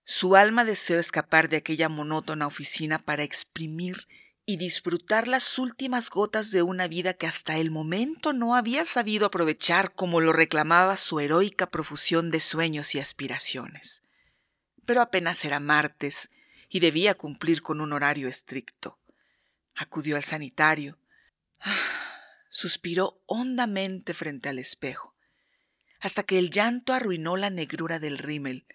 Su 0.03 0.36
alma 0.36 0.63
deseó 0.63 1.00
escapar 1.00 1.50
de 1.50 1.58
aquella 1.58 1.89
monótona 1.89 2.46
oficina 2.46 3.00
para 3.00 3.24
exprimir 3.24 4.08
y 4.47 4.57
disfrutar 4.57 5.27
las 5.27 5.59
últimas 5.59 6.09
gotas 6.09 6.49
de 6.49 6.63
una 6.63 6.87
vida 6.87 7.13
que 7.13 7.27
hasta 7.27 7.57
el 7.57 7.69
momento 7.69 8.33
no 8.33 8.55
había 8.55 8.85
sabido 8.85 9.27
aprovechar 9.27 9.93
como 9.93 10.21
lo 10.21 10.33
reclamaba 10.33 10.97
su 10.97 11.19
heroica 11.19 11.69
profusión 11.69 12.31
de 12.31 12.39
sueños 12.39 12.95
y 12.95 12.99
aspiraciones. 12.99 14.01
Pero 14.85 15.01
apenas 15.01 15.45
era 15.45 15.59
martes 15.59 16.31
y 16.69 16.79
debía 16.79 17.13
cumplir 17.13 17.61
con 17.61 17.81
un 17.81 17.93
horario 17.93 18.27
estricto. 18.27 18.97
Acudió 19.75 20.15
al 20.15 20.23
sanitario. 20.23 20.97
suspiró 22.49 23.21
hondamente 23.27 24.13
frente 24.15 24.49
al 24.49 24.57
espejo 24.57 25.13
hasta 25.99 26.23
que 26.23 26.39
el 26.39 26.49
llanto 26.49 26.93
arruinó 26.93 27.37
la 27.37 27.49
negrura 27.49 27.99
del 27.99 28.17
rímel, 28.17 28.65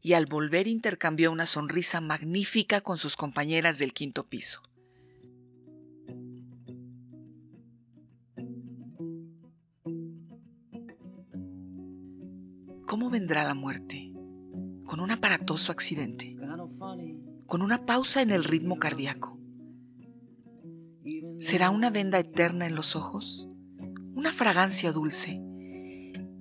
y 0.00 0.14
al 0.14 0.26
volver 0.26 0.66
intercambió 0.66 1.30
una 1.30 1.46
sonrisa 1.46 2.00
magnífica 2.00 2.80
con 2.80 2.98
sus 2.98 3.14
compañeras 3.14 3.78
del 3.78 3.92
quinto 3.92 4.26
piso. 4.26 4.62
¿Cómo 12.92 13.08
vendrá 13.08 13.44
la 13.44 13.54
muerte? 13.54 14.12
Con 14.84 15.00
un 15.00 15.10
aparatoso 15.10 15.72
accidente, 15.72 16.36
con 17.46 17.62
una 17.62 17.86
pausa 17.86 18.20
en 18.20 18.28
el 18.28 18.44
ritmo 18.44 18.78
cardíaco. 18.78 19.40
¿Será 21.40 21.70
una 21.70 21.88
venda 21.88 22.18
eterna 22.18 22.66
en 22.66 22.74
los 22.74 22.94
ojos? 22.94 23.48
¿Una 24.14 24.30
fragancia 24.30 24.92
dulce? 24.92 25.40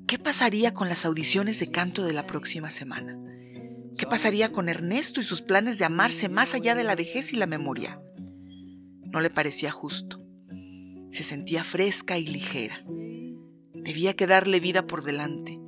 ¿Qué 0.08 0.20
pasaría 0.20 0.74
con 0.74 0.90
las 0.90 1.06
audiciones 1.06 1.58
de 1.62 1.72
canto 1.72 2.04
de 2.04 2.12
la 2.12 2.28
próxima 2.28 2.70
semana? 2.70 3.18
¿Qué 3.98 4.06
pasaría 4.06 4.52
con 4.52 4.68
Ernesto 4.68 5.22
y 5.22 5.24
sus 5.24 5.42
planes 5.42 5.78
de 5.78 5.86
amarse 5.86 6.28
más 6.28 6.54
allá 6.54 6.76
de 6.76 6.84
la 6.84 6.98
vejez 6.98 7.32
y 7.32 7.38
la 7.38 7.48
memoria? 7.48 8.02
No 9.06 9.22
le 9.22 9.30
parecía 9.30 9.72
justo. 9.72 10.22
Se 11.12 11.24
sentía 11.24 11.64
fresca 11.64 12.18
y 12.18 12.28
ligera. 12.28 12.84
Debía 13.74 14.18
quedarle 14.18 14.60
vida 14.60 14.86
por 14.86 15.06
delante, 15.06 15.61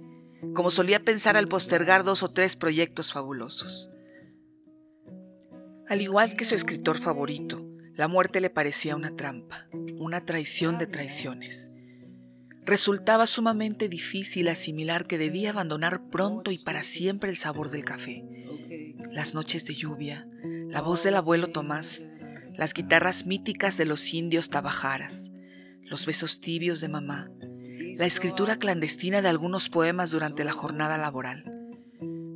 como 0.54 0.72
solía 0.72 1.04
pensar 1.04 1.38
al 1.38 1.48
postergar 1.48 2.04
dos 2.04 2.24
o 2.24 2.30
tres 2.30 2.56
proyectos 2.56 3.14
fabulosos. 3.14 3.90
Al 5.88 6.02
igual 6.02 6.36
que 6.36 6.46
su 6.46 6.56
escritor 6.56 6.98
favorito, 6.98 7.68
la 7.96 8.08
muerte 8.08 8.42
le 8.42 8.50
parecía 8.50 8.96
una 8.96 9.16
trampa, 9.16 9.68
una 9.98 10.26
traición 10.26 10.80
de 10.80 10.88
traiciones. 10.88 11.72
Resultaba 12.66 13.28
sumamente 13.28 13.90
difícil 13.90 14.48
asimilar 14.48 15.06
que 15.06 15.18
debía 15.18 15.50
abandonar 15.50 16.10
pronto 16.10 16.52
y 16.52 16.58
para 16.58 16.84
siempre 16.84 17.30
el 17.30 17.36
sabor 17.36 17.70
del 17.70 17.84
café. 17.84 18.24
Las 19.12 19.36
noches 19.36 19.66
de 19.66 19.76
lluvia, 19.76 20.28
la 20.70 20.82
voz 20.82 21.04
del 21.04 21.16
abuelo 21.16 21.50
Tomás, 21.50 22.06
las 22.58 22.74
guitarras 22.74 23.26
míticas 23.26 23.78
de 23.78 23.86
los 23.86 24.13
indios 24.13 24.50
tabajaras, 24.50 25.32
los 25.82 26.06
besos 26.06 26.39
tibios 26.39 26.80
de 26.80 26.88
mamá, 26.88 27.30
la 27.95 28.06
escritura 28.06 28.58
clandestina 28.58 29.21
de 29.21 29.29
algunos 29.29 29.69
poemas 29.69 30.12
durante 30.12 30.43
la 30.43 30.51
jornada 30.51 30.97
laboral, 30.97 31.69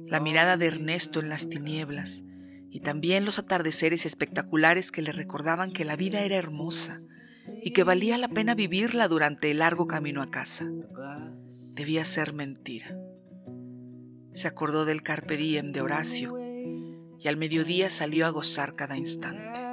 la 0.05 0.19
mirada 0.19 0.55
de 0.55 0.67
Ernesto 0.67 1.19
en 1.19 1.29
las 1.29 1.49
tinieblas 1.49 2.23
y 2.69 2.81
también 2.81 3.25
los 3.25 3.39
atardeceres 3.39 4.05
espectaculares 4.05 4.91
que 4.91 5.01
le 5.01 5.11
recordaban 5.11 5.71
que 5.71 5.85
la 5.85 5.95
vida 5.95 6.21
era 6.21 6.35
hermosa 6.35 7.01
y 7.63 7.71
que 7.71 7.83
valía 7.83 8.17
la 8.17 8.27
pena 8.27 8.55
vivirla 8.55 9.07
durante 9.07 9.49
el 9.49 9.59
largo 9.59 9.87
camino 9.87 10.21
a 10.21 10.27
casa. 10.27 10.65
Debía 11.73 12.05
ser 12.05 12.33
mentira. 12.33 12.95
Se 14.33 14.47
acordó 14.47 14.85
del 14.85 15.01
carpe 15.01 15.37
diem 15.37 15.71
de 15.71 15.81
Horacio 15.81 16.37
y 17.19 17.27
al 17.27 17.37
mediodía 17.37 17.89
salió 17.89 18.27
a 18.27 18.29
gozar 18.29 18.75
cada 18.75 18.95
instante. 18.95 19.66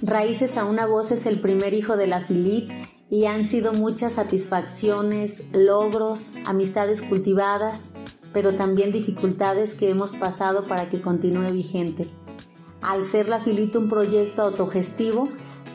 Raíces 0.00 0.56
a 0.56 0.64
una 0.64 0.86
voz 0.86 1.10
es 1.12 1.26
el 1.26 1.40
primer 1.40 1.74
hijo 1.74 1.98
de 1.98 2.06
la 2.06 2.20
Filit 2.20 2.70
y 3.10 3.26
han 3.26 3.44
sido 3.44 3.74
muchas 3.74 4.14
satisfacciones, 4.14 5.42
logros, 5.52 6.32
amistades 6.46 7.02
cultivadas, 7.02 7.90
pero 8.32 8.54
también 8.54 8.92
dificultades 8.92 9.74
que 9.74 9.90
hemos 9.90 10.14
pasado 10.14 10.64
para 10.64 10.88
que 10.88 11.02
continúe 11.02 11.52
vigente. 11.52 12.06
Al 12.80 13.04
ser 13.04 13.28
la 13.28 13.40
Filit 13.40 13.76
un 13.76 13.88
proyecto 13.90 14.40
autogestivo, 14.40 15.28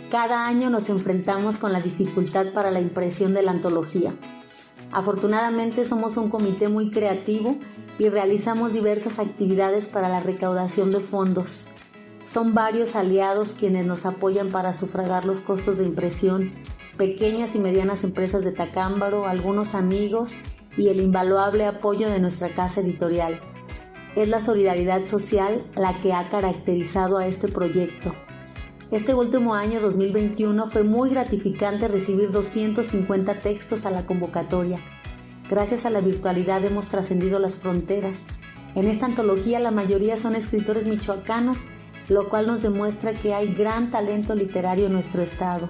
cada 0.10 0.48
año 0.48 0.72
nos 0.72 0.90
enfrentamos 0.90 1.60
con 1.60 1.72
la 1.72 1.82
dificultad 1.82 2.52
para 2.52 2.72
la 2.72 2.80
impresión 2.80 3.36
de 3.36 3.44
la 3.44 3.52
antología. 3.52 4.16
Afortunadamente 4.92 5.86
somos 5.86 6.18
un 6.18 6.30
comité 6.30 6.68
muy 6.68 6.90
creativo 6.90 7.58
y 8.00 8.10
realizamos 8.10 8.74
diversas 8.74 9.20
actividades 9.20 9.88
para 9.88 10.10
la 10.10 10.20
recaudación 10.20 10.92
de 10.92 11.00
fondos. 11.00 11.68
Son 12.24 12.54
varios 12.54 12.96
aliados 12.96 13.54
quienes 13.54 13.86
nos 13.86 14.06
apoyan 14.06 14.50
para 14.50 14.74
sufragar 14.74 15.26
los 15.26 15.42
costos 15.42 15.78
de 15.78 15.86
impresión, 15.86 16.52
pequeñas 16.98 17.56
y 17.56 17.60
medianas 17.60 18.04
empresas 18.04 18.44
de 18.44 18.52
Tacámbaro, 18.52 19.26
algunos 19.26 19.76
amigos 19.76 20.36
y 20.76 20.90
el 20.90 21.00
invaluable 21.00 21.66
apoyo 21.66 22.10
de 22.10 22.20
nuestra 22.20 22.54
casa 22.54 22.82
editorial. 22.82 23.40
Es 24.16 24.28
la 24.28 24.40
solidaridad 24.40 25.06
social 25.08 25.66
la 25.76 26.00
que 26.00 26.14
ha 26.14 26.30
caracterizado 26.30 27.18
a 27.18 27.28
este 27.28 27.48
proyecto. 27.48 28.14
Este 28.92 29.14
último 29.14 29.54
año 29.54 29.80
2021 29.82 30.66
fue 30.66 30.82
muy 30.82 31.12
gratificante 31.12 31.88
recibir 31.88 32.32
250 32.32 33.36
textos 33.36 33.86
a 33.86 33.92
la 33.92 34.08
convocatoria. 34.08 34.80
Gracias 35.48 35.86
a 35.86 35.92
la 35.92 36.02
virtualidad 36.02 36.66
hemos 36.66 36.88
trascendido 36.88 37.38
las 37.38 37.60
fronteras. 37.60 38.26
En 38.74 38.88
esta 38.88 39.06
antología 39.06 39.60
la 39.60 39.70
mayoría 39.70 40.18
son 40.18 40.34
escritores 40.34 40.88
michoacanos 40.88 41.66
lo 42.08 42.30
cual 42.30 42.48
nos 42.48 42.64
demuestra 42.64 43.14
que 43.14 43.36
hay 43.36 43.54
gran 43.54 43.92
talento 43.92 44.34
literario 44.34 44.88
en 44.88 44.94
nuestro 44.94 45.22
estado. 45.22 45.70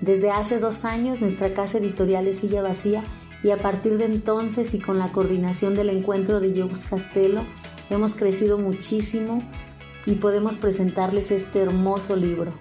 Desde 0.00 0.30
hace 0.30 0.60
dos 0.60 0.84
años 0.84 1.20
nuestra 1.20 1.52
casa 1.52 1.78
editorial 1.78 2.28
es 2.28 2.38
Silla 2.38 2.62
Vacía 2.62 3.02
y 3.42 3.50
a 3.50 3.56
partir 3.56 3.98
de 3.98 4.04
entonces 4.04 4.72
y 4.74 4.78
con 4.78 5.00
la 5.00 5.10
coordinación 5.10 5.74
del 5.74 5.90
encuentro 5.90 6.38
de 6.38 6.62
Jux 6.62 6.84
Castelo 6.84 7.44
hemos 7.90 8.14
crecido 8.14 8.56
muchísimo 8.56 9.42
y 10.06 10.14
podemos 10.16 10.56
presentarles 10.56 11.30
este 11.30 11.60
hermoso 11.60 12.16
libro. 12.16 12.52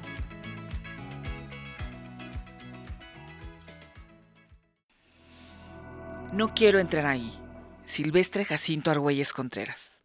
No 6.33 6.53
quiero 6.53 6.79
entrar 6.79 7.05
ahí. 7.07 7.33
Silvestre 7.85 8.45
Jacinto 8.45 8.91
Argüelles 8.91 9.33
Contreras 9.33 9.99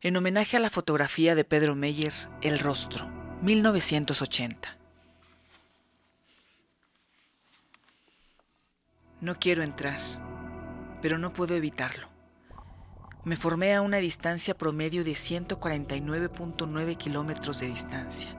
en 0.00 0.16
homenaje 0.16 0.56
a 0.56 0.60
la 0.60 0.70
fotografía 0.70 1.34
de 1.34 1.44
Pedro 1.44 1.74
Meyer, 1.74 2.12
El 2.40 2.60
Rostro, 2.60 3.08
1980. 3.42 4.76
No 9.20 9.34
quiero 9.40 9.64
entrar, 9.64 9.98
pero 11.02 11.18
no 11.18 11.32
puedo 11.32 11.56
evitarlo. 11.56 12.08
Me 13.28 13.36
formé 13.36 13.74
a 13.74 13.82
una 13.82 13.98
distancia 13.98 14.56
promedio 14.56 15.04
de 15.04 15.10
149.9 15.10 16.96
kilómetros 16.96 17.60
de 17.60 17.66
distancia. 17.66 18.34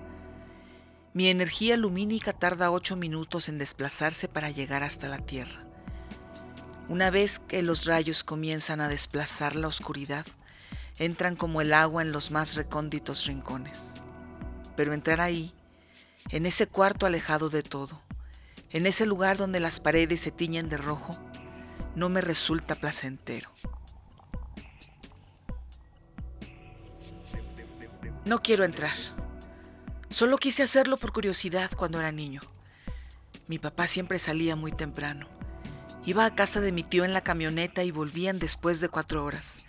Mi 1.13 1.28
energía 1.28 1.78
lumínica 1.78 2.34
tarda 2.34 2.71
8 2.71 2.95
minutos 2.95 3.49
en 3.49 3.60
desplazarse 3.60 4.28
para 4.28 4.49
llegar 4.49 4.82
hasta 4.82 5.08
la 5.08 5.19
Tierra. 5.19 5.63
Una 6.88 7.12
vez 7.12 7.38
que 7.38 7.62
los 7.62 7.86
rayos 7.86 8.23
comienzan 8.23 8.82
a 8.82 8.88
desplazar 8.88 9.56
la 9.56 9.67
oscuridad, 9.67 10.25
entran 10.97 11.36
como 11.36 11.62
el 11.62 11.75
agua 11.75 12.02
en 12.02 12.12
los 12.12 12.32
más 12.32 12.56
recónditos 12.56 13.28
rincones. 13.28 14.02
Pero 14.75 14.93
entrar 14.93 15.21
ahí, 15.21 15.54
en 16.32 16.47
ese 16.47 16.65
cuarto 16.65 17.06
alejado 17.06 17.52
de 17.52 17.62
todo, 17.62 18.02
en 18.71 18.88
ese 18.88 19.06
lugar 19.06 19.38
donde 19.38 19.60
las 19.60 19.80
paredes 19.80 20.21
se 20.21 20.32
tiñen 20.32 20.67
de 20.67 20.78
rojo, 20.78 21.15
no 21.95 22.10
me 22.10 22.21
resulta 22.21 22.73
placentero. 22.73 23.52
No 28.29 28.43
quiero 28.43 28.63
entrar. 28.63 28.95
Solo 30.11 30.37
quise 30.37 30.61
hacerlo 30.61 30.97
por 30.97 31.11
curiosidad 31.11 31.71
cuando 31.75 31.97
era 31.97 32.11
niño. 32.11 32.41
Mi 33.47 33.57
papá 33.57 33.87
siempre 33.87 34.19
salía 34.19 34.55
muy 34.55 34.71
temprano. 34.71 35.27
Iba 36.05 36.25
a 36.25 36.35
casa 36.35 36.61
de 36.61 36.71
mi 36.71 36.83
tío 36.83 37.05
en 37.05 37.13
la 37.13 37.21
camioneta 37.21 37.83
y 37.83 37.89
volvían 37.89 38.37
después 38.37 38.81
de 38.81 38.89
cuatro 38.89 39.25
horas, 39.25 39.65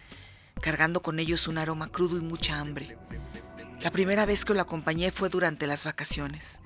cargando 0.60 1.00
con 1.00 1.20
ellos 1.20 1.48
un 1.48 1.56
aroma 1.56 1.90
crudo 1.90 2.18
y 2.18 2.20
mucha 2.20 2.60
hambre. 2.60 2.98
La 3.80 3.90
primera 3.90 4.26
vez 4.26 4.44
que 4.44 4.52
lo 4.52 4.60
acompañé 4.60 5.10
fue 5.10 5.30
durante 5.30 5.66
las 5.66 5.86
vacaciones. 5.86 6.60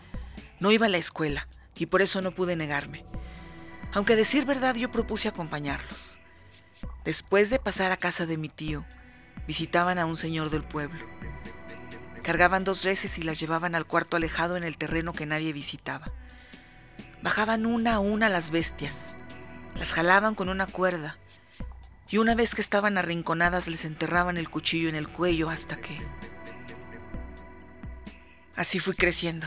No 0.59 0.72
iba 0.72 0.87
a 0.87 0.88
la 0.88 0.98
escuela 0.98 1.46
y 1.76 1.87
por 1.87 2.02
eso 2.02 2.20
no 2.22 2.33
pude 2.33 2.57
negarme. 2.57 3.04
Aunque 3.92 4.16
decir 4.16 4.46
verdad 4.46 4.74
yo 4.74 4.90
propuse 4.90 5.28
acompañarlos. 5.28 6.18
Después 7.04 7.50
de 7.50 7.61
pasar 7.61 7.92
a 7.92 7.98
casa 7.98 8.26
de 8.26 8.37
mi 8.37 8.48
tío, 8.48 8.85
visitaban 9.46 10.00
a 10.00 10.07
un 10.07 10.16
señor 10.16 10.50
del 10.50 10.64
pueblo. 10.64 11.13
Cargaban 12.24 12.64
dos 12.64 12.84
reses 12.84 13.18
y 13.18 13.22
las 13.22 13.38
llevaban 13.38 13.74
al 13.74 13.84
cuarto 13.84 14.16
alejado 14.16 14.56
en 14.56 14.64
el 14.64 14.78
terreno 14.78 15.12
que 15.12 15.26
nadie 15.26 15.52
visitaba. 15.52 16.10
Bajaban 17.22 17.66
una 17.66 17.96
a 17.96 17.98
una 17.98 18.30
las 18.30 18.50
bestias, 18.50 19.14
las 19.76 19.92
jalaban 19.92 20.34
con 20.34 20.48
una 20.48 20.66
cuerda 20.66 21.18
y 22.08 22.16
una 22.16 22.34
vez 22.34 22.54
que 22.54 22.62
estaban 22.62 22.96
arrinconadas 22.96 23.68
les 23.68 23.84
enterraban 23.84 24.38
el 24.38 24.48
cuchillo 24.48 24.88
en 24.88 24.94
el 24.94 25.06
cuello 25.08 25.50
hasta 25.50 25.76
que... 25.76 26.00
Así 28.56 28.80
fui 28.80 28.94
creciendo. 28.94 29.46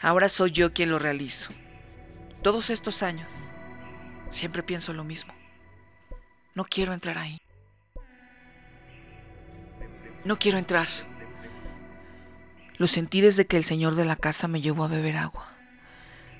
Ahora 0.00 0.28
soy 0.28 0.52
yo 0.52 0.72
quien 0.72 0.90
lo 0.90 1.00
realizo. 1.00 1.50
Todos 2.42 2.70
estos 2.70 3.02
años, 3.02 3.54
siempre 4.30 4.62
pienso 4.62 4.92
lo 4.92 5.02
mismo. 5.02 5.34
No 6.54 6.64
quiero 6.64 6.92
entrar 6.92 7.18
ahí. 7.18 7.42
No 10.24 10.38
quiero 10.38 10.58
entrar. 10.58 10.86
Lo 12.78 12.86
sentí 12.86 13.20
desde 13.20 13.46
que 13.46 13.56
el 13.56 13.64
señor 13.64 13.96
de 13.96 14.04
la 14.04 14.16
casa 14.16 14.48
me 14.48 14.60
llevó 14.60 14.84
a 14.84 14.88
beber 14.88 15.16
agua. 15.16 15.52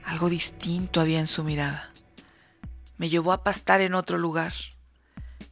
Algo 0.04 0.30
distinto 0.30 1.00
había 1.00 1.18
en 1.18 1.26
su 1.26 1.44
mirada. 1.44 1.92
Me 2.96 3.08
llevó 3.08 3.32
a 3.32 3.42
pastar 3.42 3.80
en 3.80 3.94
otro 3.94 4.18
lugar. 4.18 4.54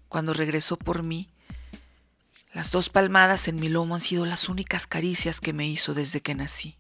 Cuando 0.09 0.33
regresó 0.33 0.79
por 0.79 1.05
mí, 1.05 1.29
las 2.53 2.71
dos 2.71 2.89
palmadas 2.89 3.49
en 3.49 3.57
mi 3.57 3.69
lomo 3.69 3.97
han 3.97 4.01
sido 4.01 4.25
las 4.25 4.49
únicas 4.49 4.87
caricias 4.87 5.41
que 5.41 5.53
me 5.53 5.67
hizo 5.69 5.93
desde 5.93 6.23
que 6.23 6.35
nací. 6.35 6.79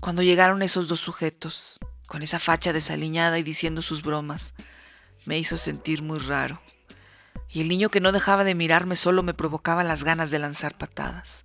Cuando 0.00 0.22
llegaron 0.22 0.62
esos 0.62 0.88
dos 0.88 1.00
sujetos, 1.00 1.78
con 2.08 2.22
esa 2.22 2.40
facha 2.40 2.72
desaliñada 2.72 3.38
y 3.38 3.42
diciendo 3.42 3.80
sus 3.80 4.02
bromas, 4.02 4.54
me 5.24 5.38
hizo 5.38 5.56
sentir 5.56 6.02
muy 6.02 6.18
raro. 6.18 6.60
Y 7.48 7.60
el 7.60 7.68
niño 7.68 7.90
que 7.90 8.00
no 8.00 8.10
dejaba 8.10 8.42
de 8.42 8.54
mirarme 8.54 8.96
solo 8.96 9.22
me 9.22 9.34
provocaba 9.34 9.84
las 9.84 10.02
ganas 10.02 10.30
de 10.30 10.38
lanzar 10.38 10.76
patadas. 10.76 11.44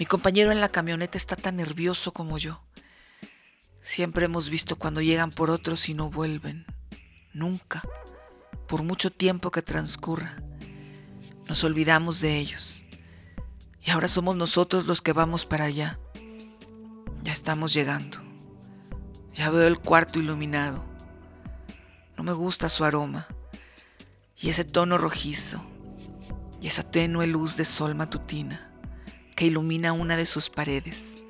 Mi 0.00 0.06
compañero 0.06 0.50
en 0.50 0.62
la 0.62 0.70
camioneta 0.70 1.18
está 1.18 1.36
tan 1.36 1.56
nervioso 1.56 2.14
como 2.14 2.38
yo. 2.38 2.64
Siempre 3.82 4.24
hemos 4.24 4.48
visto 4.48 4.76
cuando 4.76 5.02
llegan 5.02 5.30
por 5.30 5.50
otros 5.50 5.90
y 5.90 5.94
no 5.94 6.08
vuelven. 6.08 6.64
Nunca, 7.34 7.82
por 8.66 8.82
mucho 8.82 9.12
tiempo 9.12 9.50
que 9.50 9.60
transcurra. 9.60 10.36
Nos 11.46 11.64
olvidamos 11.64 12.22
de 12.22 12.38
ellos. 12.38 12.86
Y 13.82 13.90
ahora 13.90 14.08
somos 14.08 14.36
nosotros 14.36 14.86
los 14.86 15.02
que 15.02 15.12
vamos 15.12 15.44
para 15.44 15.64
allá. 15.64 16.00
Ya 17.22 17.34
estamos 17.34 17.74
llegando. 17.74 18.22
Ya 19.34 19.50
veo 19.50 19.66
el 19.66 19.80
cuarto 19.80 20.18
iluminado. 20.18 20.82
No 22.16 22.24
me 22.24 22.32
gusta 22.32 22.70
su 22.70 22.84
aroma. 22.84 23.28
Y 24.34 24.48
ese 24.48 24.64
tono 24.64 24.96
rojizo. 24.96 25.62
Y 26.58 26.68
esa 26.68 26.90
tenue 26.90 27.26
luz 27.26 27.58
de 27.58 27.66
sol 27.66 27.94
matutina 27.94 28.69
que 29.40 29.46
ilumina 29.46 29.94
una 29.94 30.18
de 30.18 30.26
sus 30.26 30.50
paredes. 30.50 31.24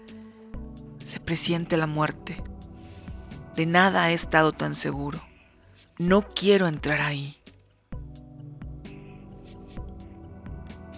Se 1.04 1.20
presiente 1.20 1.76
la 1.76 1.86
muerte. 1.86 2.42
De 3.54 3.66
nada 3.66 4.10
he 4.10 4.14
estado 4.14 4.50
tan 4.50 4.74
seguro. 4.74 5.22
No 5.96 6.28
quiero 6.28 6.66
entrar 6.66 7.02
ahí. 7.02 7.40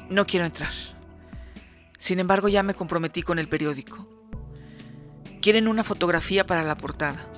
No 0.08 0.26
quiero 0.26 0.46
entrar. 0.46 0.72
Sin 1.98 2.18
embargo, 2.18 2.48
ya 2.48 2.62
me 2.62 2.72
comprometí 2.72 3.22
con 3.22 3.38
el 3.38 3.46
periódico. 3.46 4.08
Quieren 5.42 5.68
una 5.68 5.84
fotografía 5.84 6.46
para 6.46 6.62
la 6.62 6.78
portada. 6.78 7.28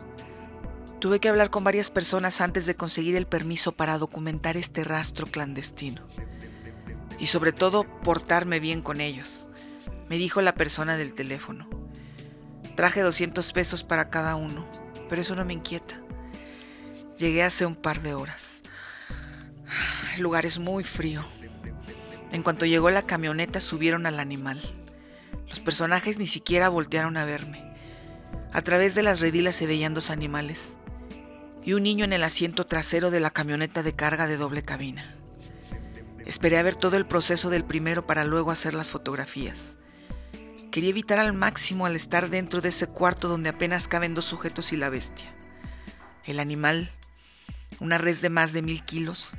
Tuve 1.01 1.19
que 1.19 1.29
hablar 1.29 1.51
con 1.51 1.65
varias 1.65 1.91
personas 1.91 2.41
antes 2.41 2.67
de 2.67 2.77
conseguir 2.77 3.17
el 3.17 3.27
permiso 3.27 3.73
para 3.73 3.99
documentar 3.99 4.57
este 4.57 4.85
rastro 4.85 5.27
clandestino. 5.27 6.07
Y 7.19 7.27
sobre 7.27 7.51
todo, 7.51 7.83
portarme 8.03 8.61
bien 8.61 8.81
con 8.81 9.01
ellos 9.01 9.49
me 10.15 10.19
dijo 10.19 10.41
la 10.43 10.55
persona 10.55 10.97
del 10.97 11.13
teléfono. 11.13 11.69
Traje 12.77 13.01
200 13.01 13.53
pesos 13.53 13.83
para 13.83 14.11
cada 14.11 14.37
uno, 14.37 14.65
pero 15.09 15.21
eso 15.21 15.35
no 15.35 15.45
me 15.45 15.55
inquieta. 15.55 16.01
Llegué 17.19 17.43
hace 17.43 17.67
un 17.67 17.75
par 17.75 18.01
de 18.01 18.15
horas. 18.15 18.63
El 20.15 20.23
lugar 20.23 20.47
es 20.47 20.61
muy 20.61 20.85
frío. 20.85 21.21
En 22.31 22.45
cuanto 22.45 22.65
llegó 22.65 22.91
la 22.91 23.03
camioneta 23.03 23.61
subieron 23.61 24.07
al 24.07 24.21
animal. 24.21 24.61
Los 25.49 25.59
personajes 25.59 26.17
ni 26.17 26.29
siquiera 26.29 26.69
voltearon 26.69 27.17
a 27.17 27.25
verme. 27.25 27.75
A 28.53 28.63
través 28.63 28.95
de 28.95 29.03
las 29.03 29.19
redilas 29.19 29.57
se 29.57 29.67
veían 29.67 29.95
dos 29.95 30.11
animales 30.11 30.79
y 31.65 31.73
un 31.73 31.83
niño 31.83 32.05
en 32.05 32.13
el 32.13 32.23
asiento 32.23 32.69
trasero 32.69 33.11
de 33.11 33.19
la 33.19 33.31
camioneta 33.31 33.83
de 33.83 33.97
carga 33.97 34.29
de 34.29 34.37
doble 34.37 34.63
cabina. 34.63 35.17
Esperé 36.25 36.59
a 36.59 36.63
ver 36.63 36.77
todo 36.77 36.97
el 36.97 37.05
proceso 37.05 37.51
del 37.51 37.65
primero 37.65 38.07
para 38.07 38.23
luego 38.23 38.53
hacer 38.53 38.75
las 38.75 38.93
fotografías. 38.93 39.77
Quería 40.75 40.91
evitar 40.91 41.21
al 41.21 41.33
máximo 41.33 41.87
al 41.87 41.95
estar 41.95 42.31
dentro 42.31 42.61
de 42.61 42.71
ese 42.71 42.89
cuarto 42.89 43.29
donde 43.29 43.49
apenas 43.49 43.87
caben 43.87 44.17
dos 44.17 44.25
sujetos 44.25 44.73
y 44.73 44.77
la 44.77 44.89
bestia. 44.89 45.33
El 46.25 46.41
animal, 46.41 46.91
una 47.79 47.97
res 47.97 48.21
de 48.23 48.29
más 48.29 48.53
de 48.53 48.61
mil 48.61 48.83
kilos, 48.83 49.35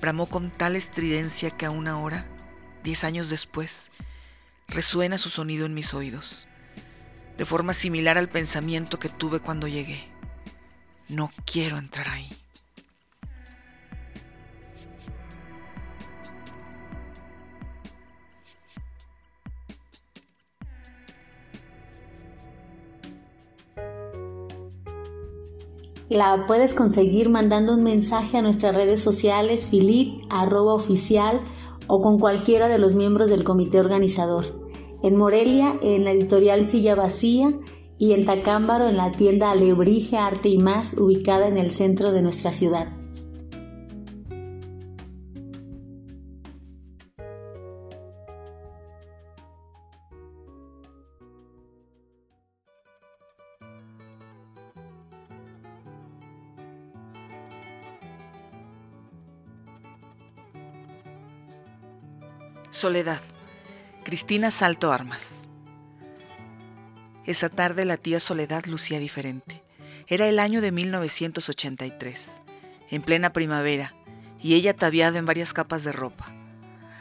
bramó 0.00 0.30
con 0.30 0.50
tal 0.50 0.74
estridencia 0.74 1.50
que 1.50 1.66
aún 1.66 1.88
ahora, 1.88 2.26
diez 2.82 3.04
años 3.04 3.28
después, 3.28 3.90
resuena 4.66 5.18
su 5.18 5.28
sonido 5.28 5.66
en 5.66 5.74
mis 5.74 5.92
oídos, 5.92 6.48
de 7.36 7.44
forma 7.44 7.74
similar 7.74 8.16
al 8.16 8.30
pensamiento 8.30 8.98
que 8.98 9.10
tuve 9.10 9.40
cuando 9.40 9.68
llegué. 9.68 10.08
No 11.06 11.30
quiero 11.44 11.76
entrar 11.76 12.08
ahí. 12.08 12.30
La 26.08 26.44
puedes 26.46 26.72
conseguir 26.72 27.30
mandando 27.30 27.74
un 27.74 27.82
mensaje 27.82 28.38
a 28.38 28.42
nuestras 28.42 28.76
redes 28.76 29.00
sociales 29.00 29.66
filit 29.66 30.22
arroba 30.30 30.74
oficial 30.74 31.40
o 31.88 32.00
con 32.00 32.20
cualquiera 32.20 32.68
de 32.68 32.78
los 32.78 32.94
miembros 32.94 33.28
del 33.28 33.42
comité 33.42 33.80
organizador. 33.80 34.44
En 35.02 35.16
Morelia, 35.16 35.76
en 35.82 36.04
la 36.04 36.12
editorial 36.12 36.70
Silla 36.70 36.94
Vacía 36.94 37.58
y 37.98 38.12
en 38.12 38.24
Tacámbaro, 38.24 38.88
en 38.88 38.96
la 38.96 39.10
tienda 39.10 39.50
Alebrije 39.50 40.16
Arte 40.16 40.48
y 40.48 40.58
Más, 40.58 40.94
ubicada 40.96 41.48
en 41.48 41.58
el 41.58 41.72
centro 41.72 42.12
de 42.12 42.22
nuestra 42.22 42.52
ciudad. 42.52 42.86
Soledad. 62.76 63.22
Cristina 64.04 64.50
Salto 64.50 64.92
Armas. 64.92 65.48
Esa 67.24 67.48
tarde 67.48 67.86
la 67.86 67.96
tía 67.96 68.20
Soledad 68.20 68.66
lucía 68.66 68.98
diferente. 68.98 69.64
Era 70.06 70.28
el 70.28 70.38
año 70.38 70.60
de 70.60 70.72
1983, 70.72 72.42
en 72.90 73.00
plena 73.00 73.32
primavera, 73.32 73.94
y 74.42 74.56
ella 74.56 74.72
ataviada 74.72 75.18
en 75.18 75.24
varias 75.24 75.54
capas 75.54 75.84
de 75.84 75.92
ropa. 75.92 76.34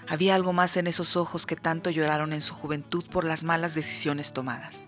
Había 0.07 0.35
algo 0.35 0.53
más 0.53 0.77
en 0.77 0.87
esos 0.87 1.17
ojos 1.17 1.45
que 1.45 1.57
tanto 1.57 1.89
lloraron 1.89 2.31
en 2.31 2.41
su 2.41 2.53
juventud 2.53 3.03
por 3.11 3.25
las 3.25 3.43
malas 3.43 3.75
decisiones 3.75 4.31
tomadas. 4.31 4.85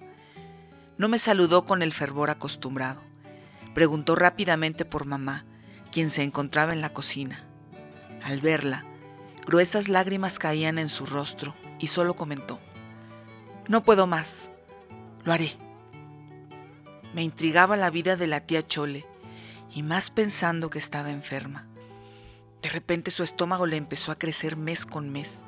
No 0.97 1.09
me 1.09 1.19
saludó 1.19 1.65
con 1.65 1.81
el 1.81 1.91
fervor 1.91 2.29
acostumbrado. 2.29 3.01
Preguntó 3.73 4.15
rápidamente 4.15 4.85
por 4.85 5.03
mamá, 5.03 5.43
quien 5.91 6.09
se 6.09 6.23
encontraba 6.23 6.71
en 6.71 6.79
la 6.79 6.93
cocina. 6.93 7.45
Al 8.23 8.39
verla, 8.39 8.85
Gruesas 9.47 9.87
lágrimas 9.87 10.39
caían 10.39 10.77
en 10.77 10.89
su 10.89 11.05
rostro 11.05 11.55
y 11.79 11.87
solo 11.87 12.15
comentó, 12.15 12.59
No 13.69 13.81
puedo 13.81 14.05
más, 14.05 14.49
lo 15.23 15.31
haré. 15.31 15.55
Me 17.13 17.23
intrigaba 17.23 17.77
la 17.77 17.89
vida 17.89 18.17
de 18.17 18.27
la 18.27 18.41
tía 18.41 18.67
Chole, 18.67 19.05
y 19.73 19.83
más 19.83 20.11
pensando 20.11 20.69
que 20.69 20.79
estaba 20.79 21.11
enferma. 21.11 21.65
De 22.61 22.67
repente 22.67 23.09
su 23.09 23.23
estómago 23.23 23.65
le 23.67 23.77
empezó 23.77 24.11
a 24.11 24.19
crecer 24.19 24.57
mes 24.57 24.85
con 24.85 25.09
mes, 25.11 25.45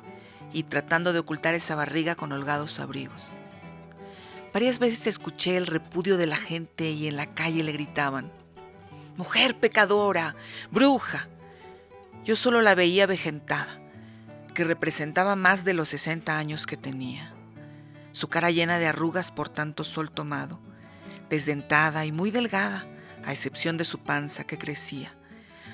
y 0.50 0.62
tratando 0.62 1.12
de 1.12 1.18
ocultar 1.18 1.52
esa 1.52 1.74
barriga 1.74 2.14
con 2.14 2.32
holgados 2.32 2.80
abrigos. 2.80 3.34
Varias 4.54 4.78
veces 4.78 5.08
escuché 5.08 5.58
el 5.58 5.66
repudio 5.66 6.16
de 6.16 6.26
la 6.26 6.36
gente 6.36 6.90
y 6.90 7.06
en 7.06 7.16
la 7.16 7.34
calle 7.34 7.62
le 7.62 7.72
gritaban, 7.72 8.32
Mujer 9.18 9.60
pecadora, 9.60 10.36
bruja. 10.70 11.28
Yo 12.24 12.36
solo 12.36 12.62
la 12.62 12.74
veía 12.74 13.06
vejentada, 13.06 13.80
que 14.52 14.64
representaba 14.64 15.36
más 15.36 15.64
de 15.64 15.74
los 15.74 15.90
60 15.90 16.36
años 16.36 16.66
que 16.66 16.76
tenía. 16.76 17.34
Su 18.12 18.28
cara 18.28 18.50
llena 18.50 18.78
de 18.78 18.86
arrugas 18.86 19.30
por 19.30 19.48
tanto 19.48 19.84
sol 19.84 20.10
tomado, 20.10 20.60
desdentada 21.28 22.04
y 22.04 22.12
muy 22.12 22.30
delgada, 22.30 22.86
a 23.24 23.32
excepción 23.32 23.76
de 23.76 23.84
su 23.84 23.98
panza 23.98 24.44
que 24.44 24.58
crecía. 24.58 25.14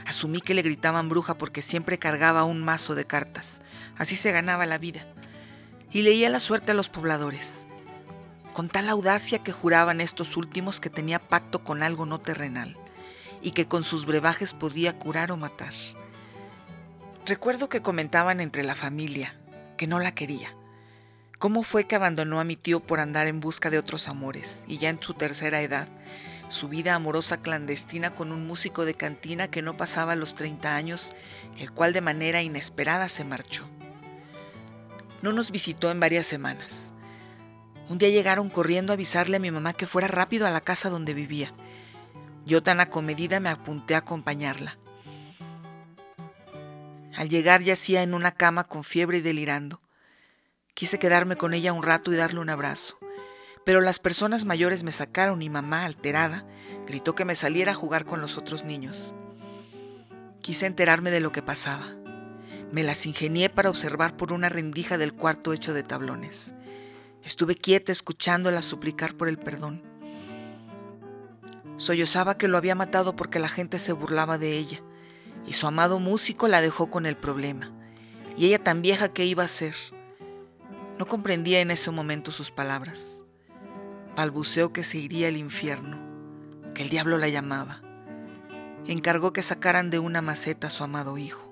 Asumí 0.04 0.40
que 0.40 0.54
le 0.54 0.62
gritaban 0.62 1.08
bruja 1.08 1.38
porque 1.38 1.62
siempre 1.62 1.98
cargaba 1.98 2.44
un 2.44 2.62
mazo 2.62 2.94
de 2.94 3.06
cartas. 3.06 3.60
Así 3.96 4.16
se 4.16 4.32
ganaba 4.32 4.66
la 4.66 4.78
vida. 4.78 5.06
Y 5.90 6.02
leía 6.02 6.28
la 6.28 6.40
suerte 6.40 6.72
a 6.72 6.74
los 6.74 6.88
pobladores 6.88 7.66
con 8.56 8.68
tal 8.68 8.88
audacia 8.88 9.40
que 9.42 9.52
juraban 9.52 10.00
estos 10.00 10.34
últimos 10.38 10.80
que 10.80 10.88
tenía 10.88 11.18
pacto 11.18 11.62
con 11.62 11.82
algo 11.82 12.06
no 12.06 12.18
terrenal 12.18 12.74
y 13.42 13.50
que 13.50 13.68
con 13.68 13.82
sus 13.82 14.06
brebajes 14.06 14.54
podía 14.54 14.98
curar 14.98 15.30
o 15.30 15.36
matar. 15.36 15.74
Recuerdo 17.26 17.68
que 17.68 17.82
comentaban 17.82 18.40
entre 18.40 18.62
la 18.62 18.76
familia 18.76 19.34
que 19.76 19.88
no 19.88 19.98
la 19.98 20.14
quería. 20.14 20.54
¿Cómo 21.40 21.64
fue 21.64 21.88
que 21.88 21.96
abandonó 21.96 22.38
a 22.38 22.44
mi 22.44 22.54
tío 22.54 22.78
por 22.78 23.00
andar 23.00 23.26
en 23.26 23.40
busca 23.40 23.68
de 23.68 23.78
otros 23.78 24.06
amores 24.06 24.62
y 24.68 24.78
ya 24.78 24.90
en 24.90 25.02
su 25.02 25.12
tercera 25.12 25.60
edad, 25.60 25.88
su 26.50 26.68
vida 26.68 26.94
amorosa 26.94 27.38
clandestina 27.38 28.14
con 28.14 28.30
un 28.30 28.46
músico 28.46 28.84
de 28.84 28.94
cantina 28.94 29.48
que 29.48 29.60
no 29.60 29.76
pasaba 29.76 30.14
los 30.14 30.36
30 30.36 30.76
años, 30.76 31.10
el 31.58 31.72
cual 31.72 31.92
de 31.92 32.00
manera 32.00 32.42
inesperada 32.42 33.08
se 33.08 33.24
marchó? 33.24 33.68
No 35.20 35.32
nos 35.32 35.50
visitó 35.50 35.90
en 35.90 35.98
varias 35.98 36.26
semanas. 36.26 36.92
Un 37.88 37.98
día 37.98 38.10
llegaron 38.10 38.50
corriendo 38.50 38.92
a 38.92 38.94
avisarle 38.94 39.38
a 39.38 39.40
mi 39.40 39.50
mamá 39.50 39.72
que 39.72 39.88
fuera 39.88 40.06
rápido 40.06 40.46
a 40.46 40.50
la 40.50 40.60
casa 40.60 40.90
donde 40.90 41.12
vivía. 41.12 41.52
Yo 42.44 42.62
tan 42.62 42.78
acomedida 42.78 43.40
me 43.40 43.48
apunté 43.48 43.96
a 43.96 43.98
acompañarla. 43.98 44.78
Al 47.16 47.30
llegar 47.30 47.62
yacía 47.62 48.02
en 48.02 48.12
una 48.12 48.32
cama 48.32 48.64
con 48.64 48.84
fiebre 48.84 49.18
y 49.18 49.20
delirando. 49.22 49.80
Quise 50.74 50.98
quedarme 50.98 51.36
con 51.36 51.54
ella 51.54 51.72
un 51.72 51.82
rato 51.82 52.12
y 52.12 52.16
darle 52.16 52.40
un 52.40 52.50
abrazo, 52.50 52.98
pero 53.64 53.80
las 53.80 53.98
personas 53.98 54.44
mayores 54.44 54.82
me 54.82 54.92
sacaron 54.92 55.40
y 55.40 55.48
mamá, 55.48 55.86
alterada, 55.86 56.46
gritó 56.86 57.14
que 57.14 57.24
me 57.24 57.34
saliera 57.34 57.72
a 57.72 57.74
jugar 57.74 58.04
con 58.04 58.20
los 58.20 58.36
otros 58.36 58.64
niños. 58.64 59.14
Quise 60.40 60.66
enterarme 60.66 61.10
de 61.10 61.20
lo 61.20 61.32
que 61.32 61.40
pasaba. 61.40 61.96
Me 62.70 62.82
las 62.82 63.06
ingenié 63.06 63.48
para 63.48 63.70
observar 63.70 64.16
por 64.18 64.34
una 64.34 64.50
rendija 64.50 64.98
del 64.98 65.14
cuarto 65.14 65.54
hecho 65.54 65.72
de 65.72 65.82
tablones. 65.82 66.52
Estuve 67.24 67.56
quieta 67.56 67.92
escuchándola 67.92 68.60
suplicar 68.60 69.14
por 69.14 69.28
el 69.28 69.38
perdón. 69.38 69.82
Sollozaba 71.78 72.36
que 72.36 72.48
lo 72.48 72.58
había 72.58 72.74
matado 72.74 73.16
porque 73.16 73.38
la 73.38 73.48
gente 73.48 73.78
se 73.78 73.92
burlaba 73.92 74.36
de 74.36 74.58
ella, 74.58 74.82
y 75.46 75.52
su 75.52 75.66
amado 75.66 76.00
músico 76.00 76.48
la 76.48 76.60
dejó 76.60 76.90
con 76.90 77.06
el 77.06 77.16
problema. 77.16 77.72
Y 78.36 78.46
ella 78.46 78.62
tan 78.62 78.82
vieja 78.82 79.08
que 79.08 79.24
iba 79.24 79.44
a 79.44 79.48
ser. 79.48 79.74
No 80.98 81.06
comprendía 81.06 81.60
en 81.60 81.70
ese 81.70 81.90
momento 81.90 82.32
sus 82.32 82.50
palabras. 82.50 83.22
Balbuceó 84.16 84.72
que 84.72 84.82
se 84.82 84.98
iría 84.98 85.28
al 85.28 85.36
infierno, 85.36 85.98
que 86.74 86.82
el 86.82 86.88
diablo 86.88 87.18
la 87.18 87.28
llamaba. 87.28 87.82
Encargó 88.86 89.32
que 89.32 89.42
sacaran 89.42 89.90
de 89.90 89.98
una 89.98 90.22
maceta 90.22 90.68
a 90.68 90.70
su 90.70 90.84
amado 90.84 91.18
hijo. 91.18 91.45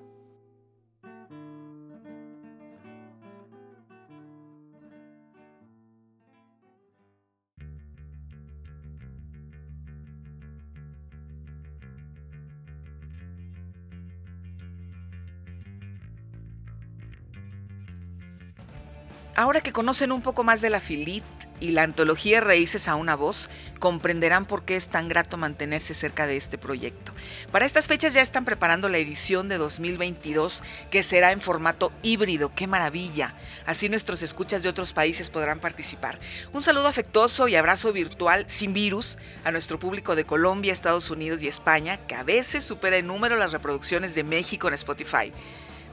Ahora 19.37 19.59
que 19.59 19.73
conocen 19.73 20.13
un 20.13 20.21
poco 20.21 20.45
más 20.45 20.61
de 20.61 20.69
la 20.69 20.79
Filit 20.79 21.25
y 21.59 21.71
la 21.71 21.83
antología 21.83 22.39
Raíces 22.39 22.87
a 22.87 22.95
una 22.95 23.17
voz, 23.17 23.49
comprenderán 23.79 24.45
por 24.45 24.63
qué 24.63 24.77
es 24.77 24.87
tan 24.87 25.09
grato 25.09 25.35
mantenerse 25.35 25.93
cerca 25.93 26.25
de 26.25 26.37
este 26.37 26.57
proyecto. 26.57 27.11
Para 27.51 27.65
estas 27.65 27.89
fechas 27.89 28.13
ya 28.13 28.21
están 28.21 28.45
preparando 28.45 28.87
la 28.87 28.97
edición 28.97 29.49
de 29.49 29.57
2022 29.57 30.63
que 30.89 31.03
será 31.03 31.33
en 31.33 31.41
formato 31.41 31.91
híbrido. 32.01 32.53
¡Qué 32.55 32.65
maravilla! 32.65 33.33
Así 33.65 33.89
nuestros 33.89 34.21
escuchas 34.21 34.63
de 34.63 34.69
otros 34.69 34.93
países 34.93 35.29
podrán 35.29 35.59
participar. 35.59 36.17
Un 36.53 36.61
saludo 36.61 36.87
afectuoso 36.87 37.49
y 37.49 37.57
abrazo 37.57 37.91
virtual 37.91 38.45
sin 38.47 38.71
virus 38.71 39.17
a 39.43 39.51
nuestro 39.51 39.79
público 39.79 40.15
de 40.15 40.23
Colombia, 40.23 40.71
Estados 40.71 41.09
Unidos 41.09 41.43
y 41.43 41.49
España, 41.49 41.97
que 41.97 42.15
a 42.15 42.23
veces 42.23 42.63
supera 42.63 42.95
en 42.95 43.07
número 43.07 43.35
las 43.35 43.51
reproducciones 43.51 44.15
de 44.15 44.23
México 44.23 44.69
en 44.69 44.75
Spotify. 44.75 45.33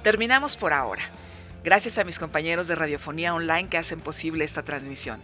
Terminamos 0.05 0.57
por 0.57 0.73
ahora. 0.73 1.03
Gracias 1.65 1.99
a 1.99 2.05
mis 2.05 2.19
compañeros 2.19 2.67
de 2.67 2.75
Radiofonía 2.75 3.35
Online 3.35 3.69
que 3.69 3.79
hacen 3.79 4.01
posible 4.01 4.45
esta 4.45 4.65
transmisión. 4.65 5.21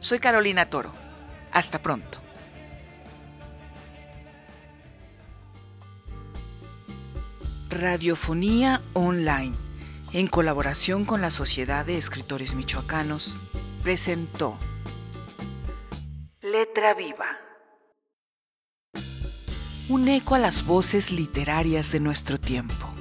Soy 0.00 0.18
Carolina 0.18 0.70
Toro. 0.70 0.92
Hasta 1.52 1.82
pronto. 1.82 2.20
Radiofonía 7.68 8.80
Online, 8.94 9.52
en 10.14 10.28
colaboración 10.28 11.04
con 11.04 11.20
la 11.20 11.30
Sociedad 11.30 11.84
de 11.84 11.98
Escritores 11.98 12.54
Michoacanos, 12.54 13.42
presentó 13.82 14.56
Letra 16.40 16.94
Viva. 16.94 17.38
Un 19.90 20.08
eco 20.08 20.36
a 20.36 20.38
las 20.38 20.64
voces 20.64 21.12
literarias 21.12 21.92
de 21.92 22.00
nuestro 22.00 22.40
tiempo. 22.40 22.95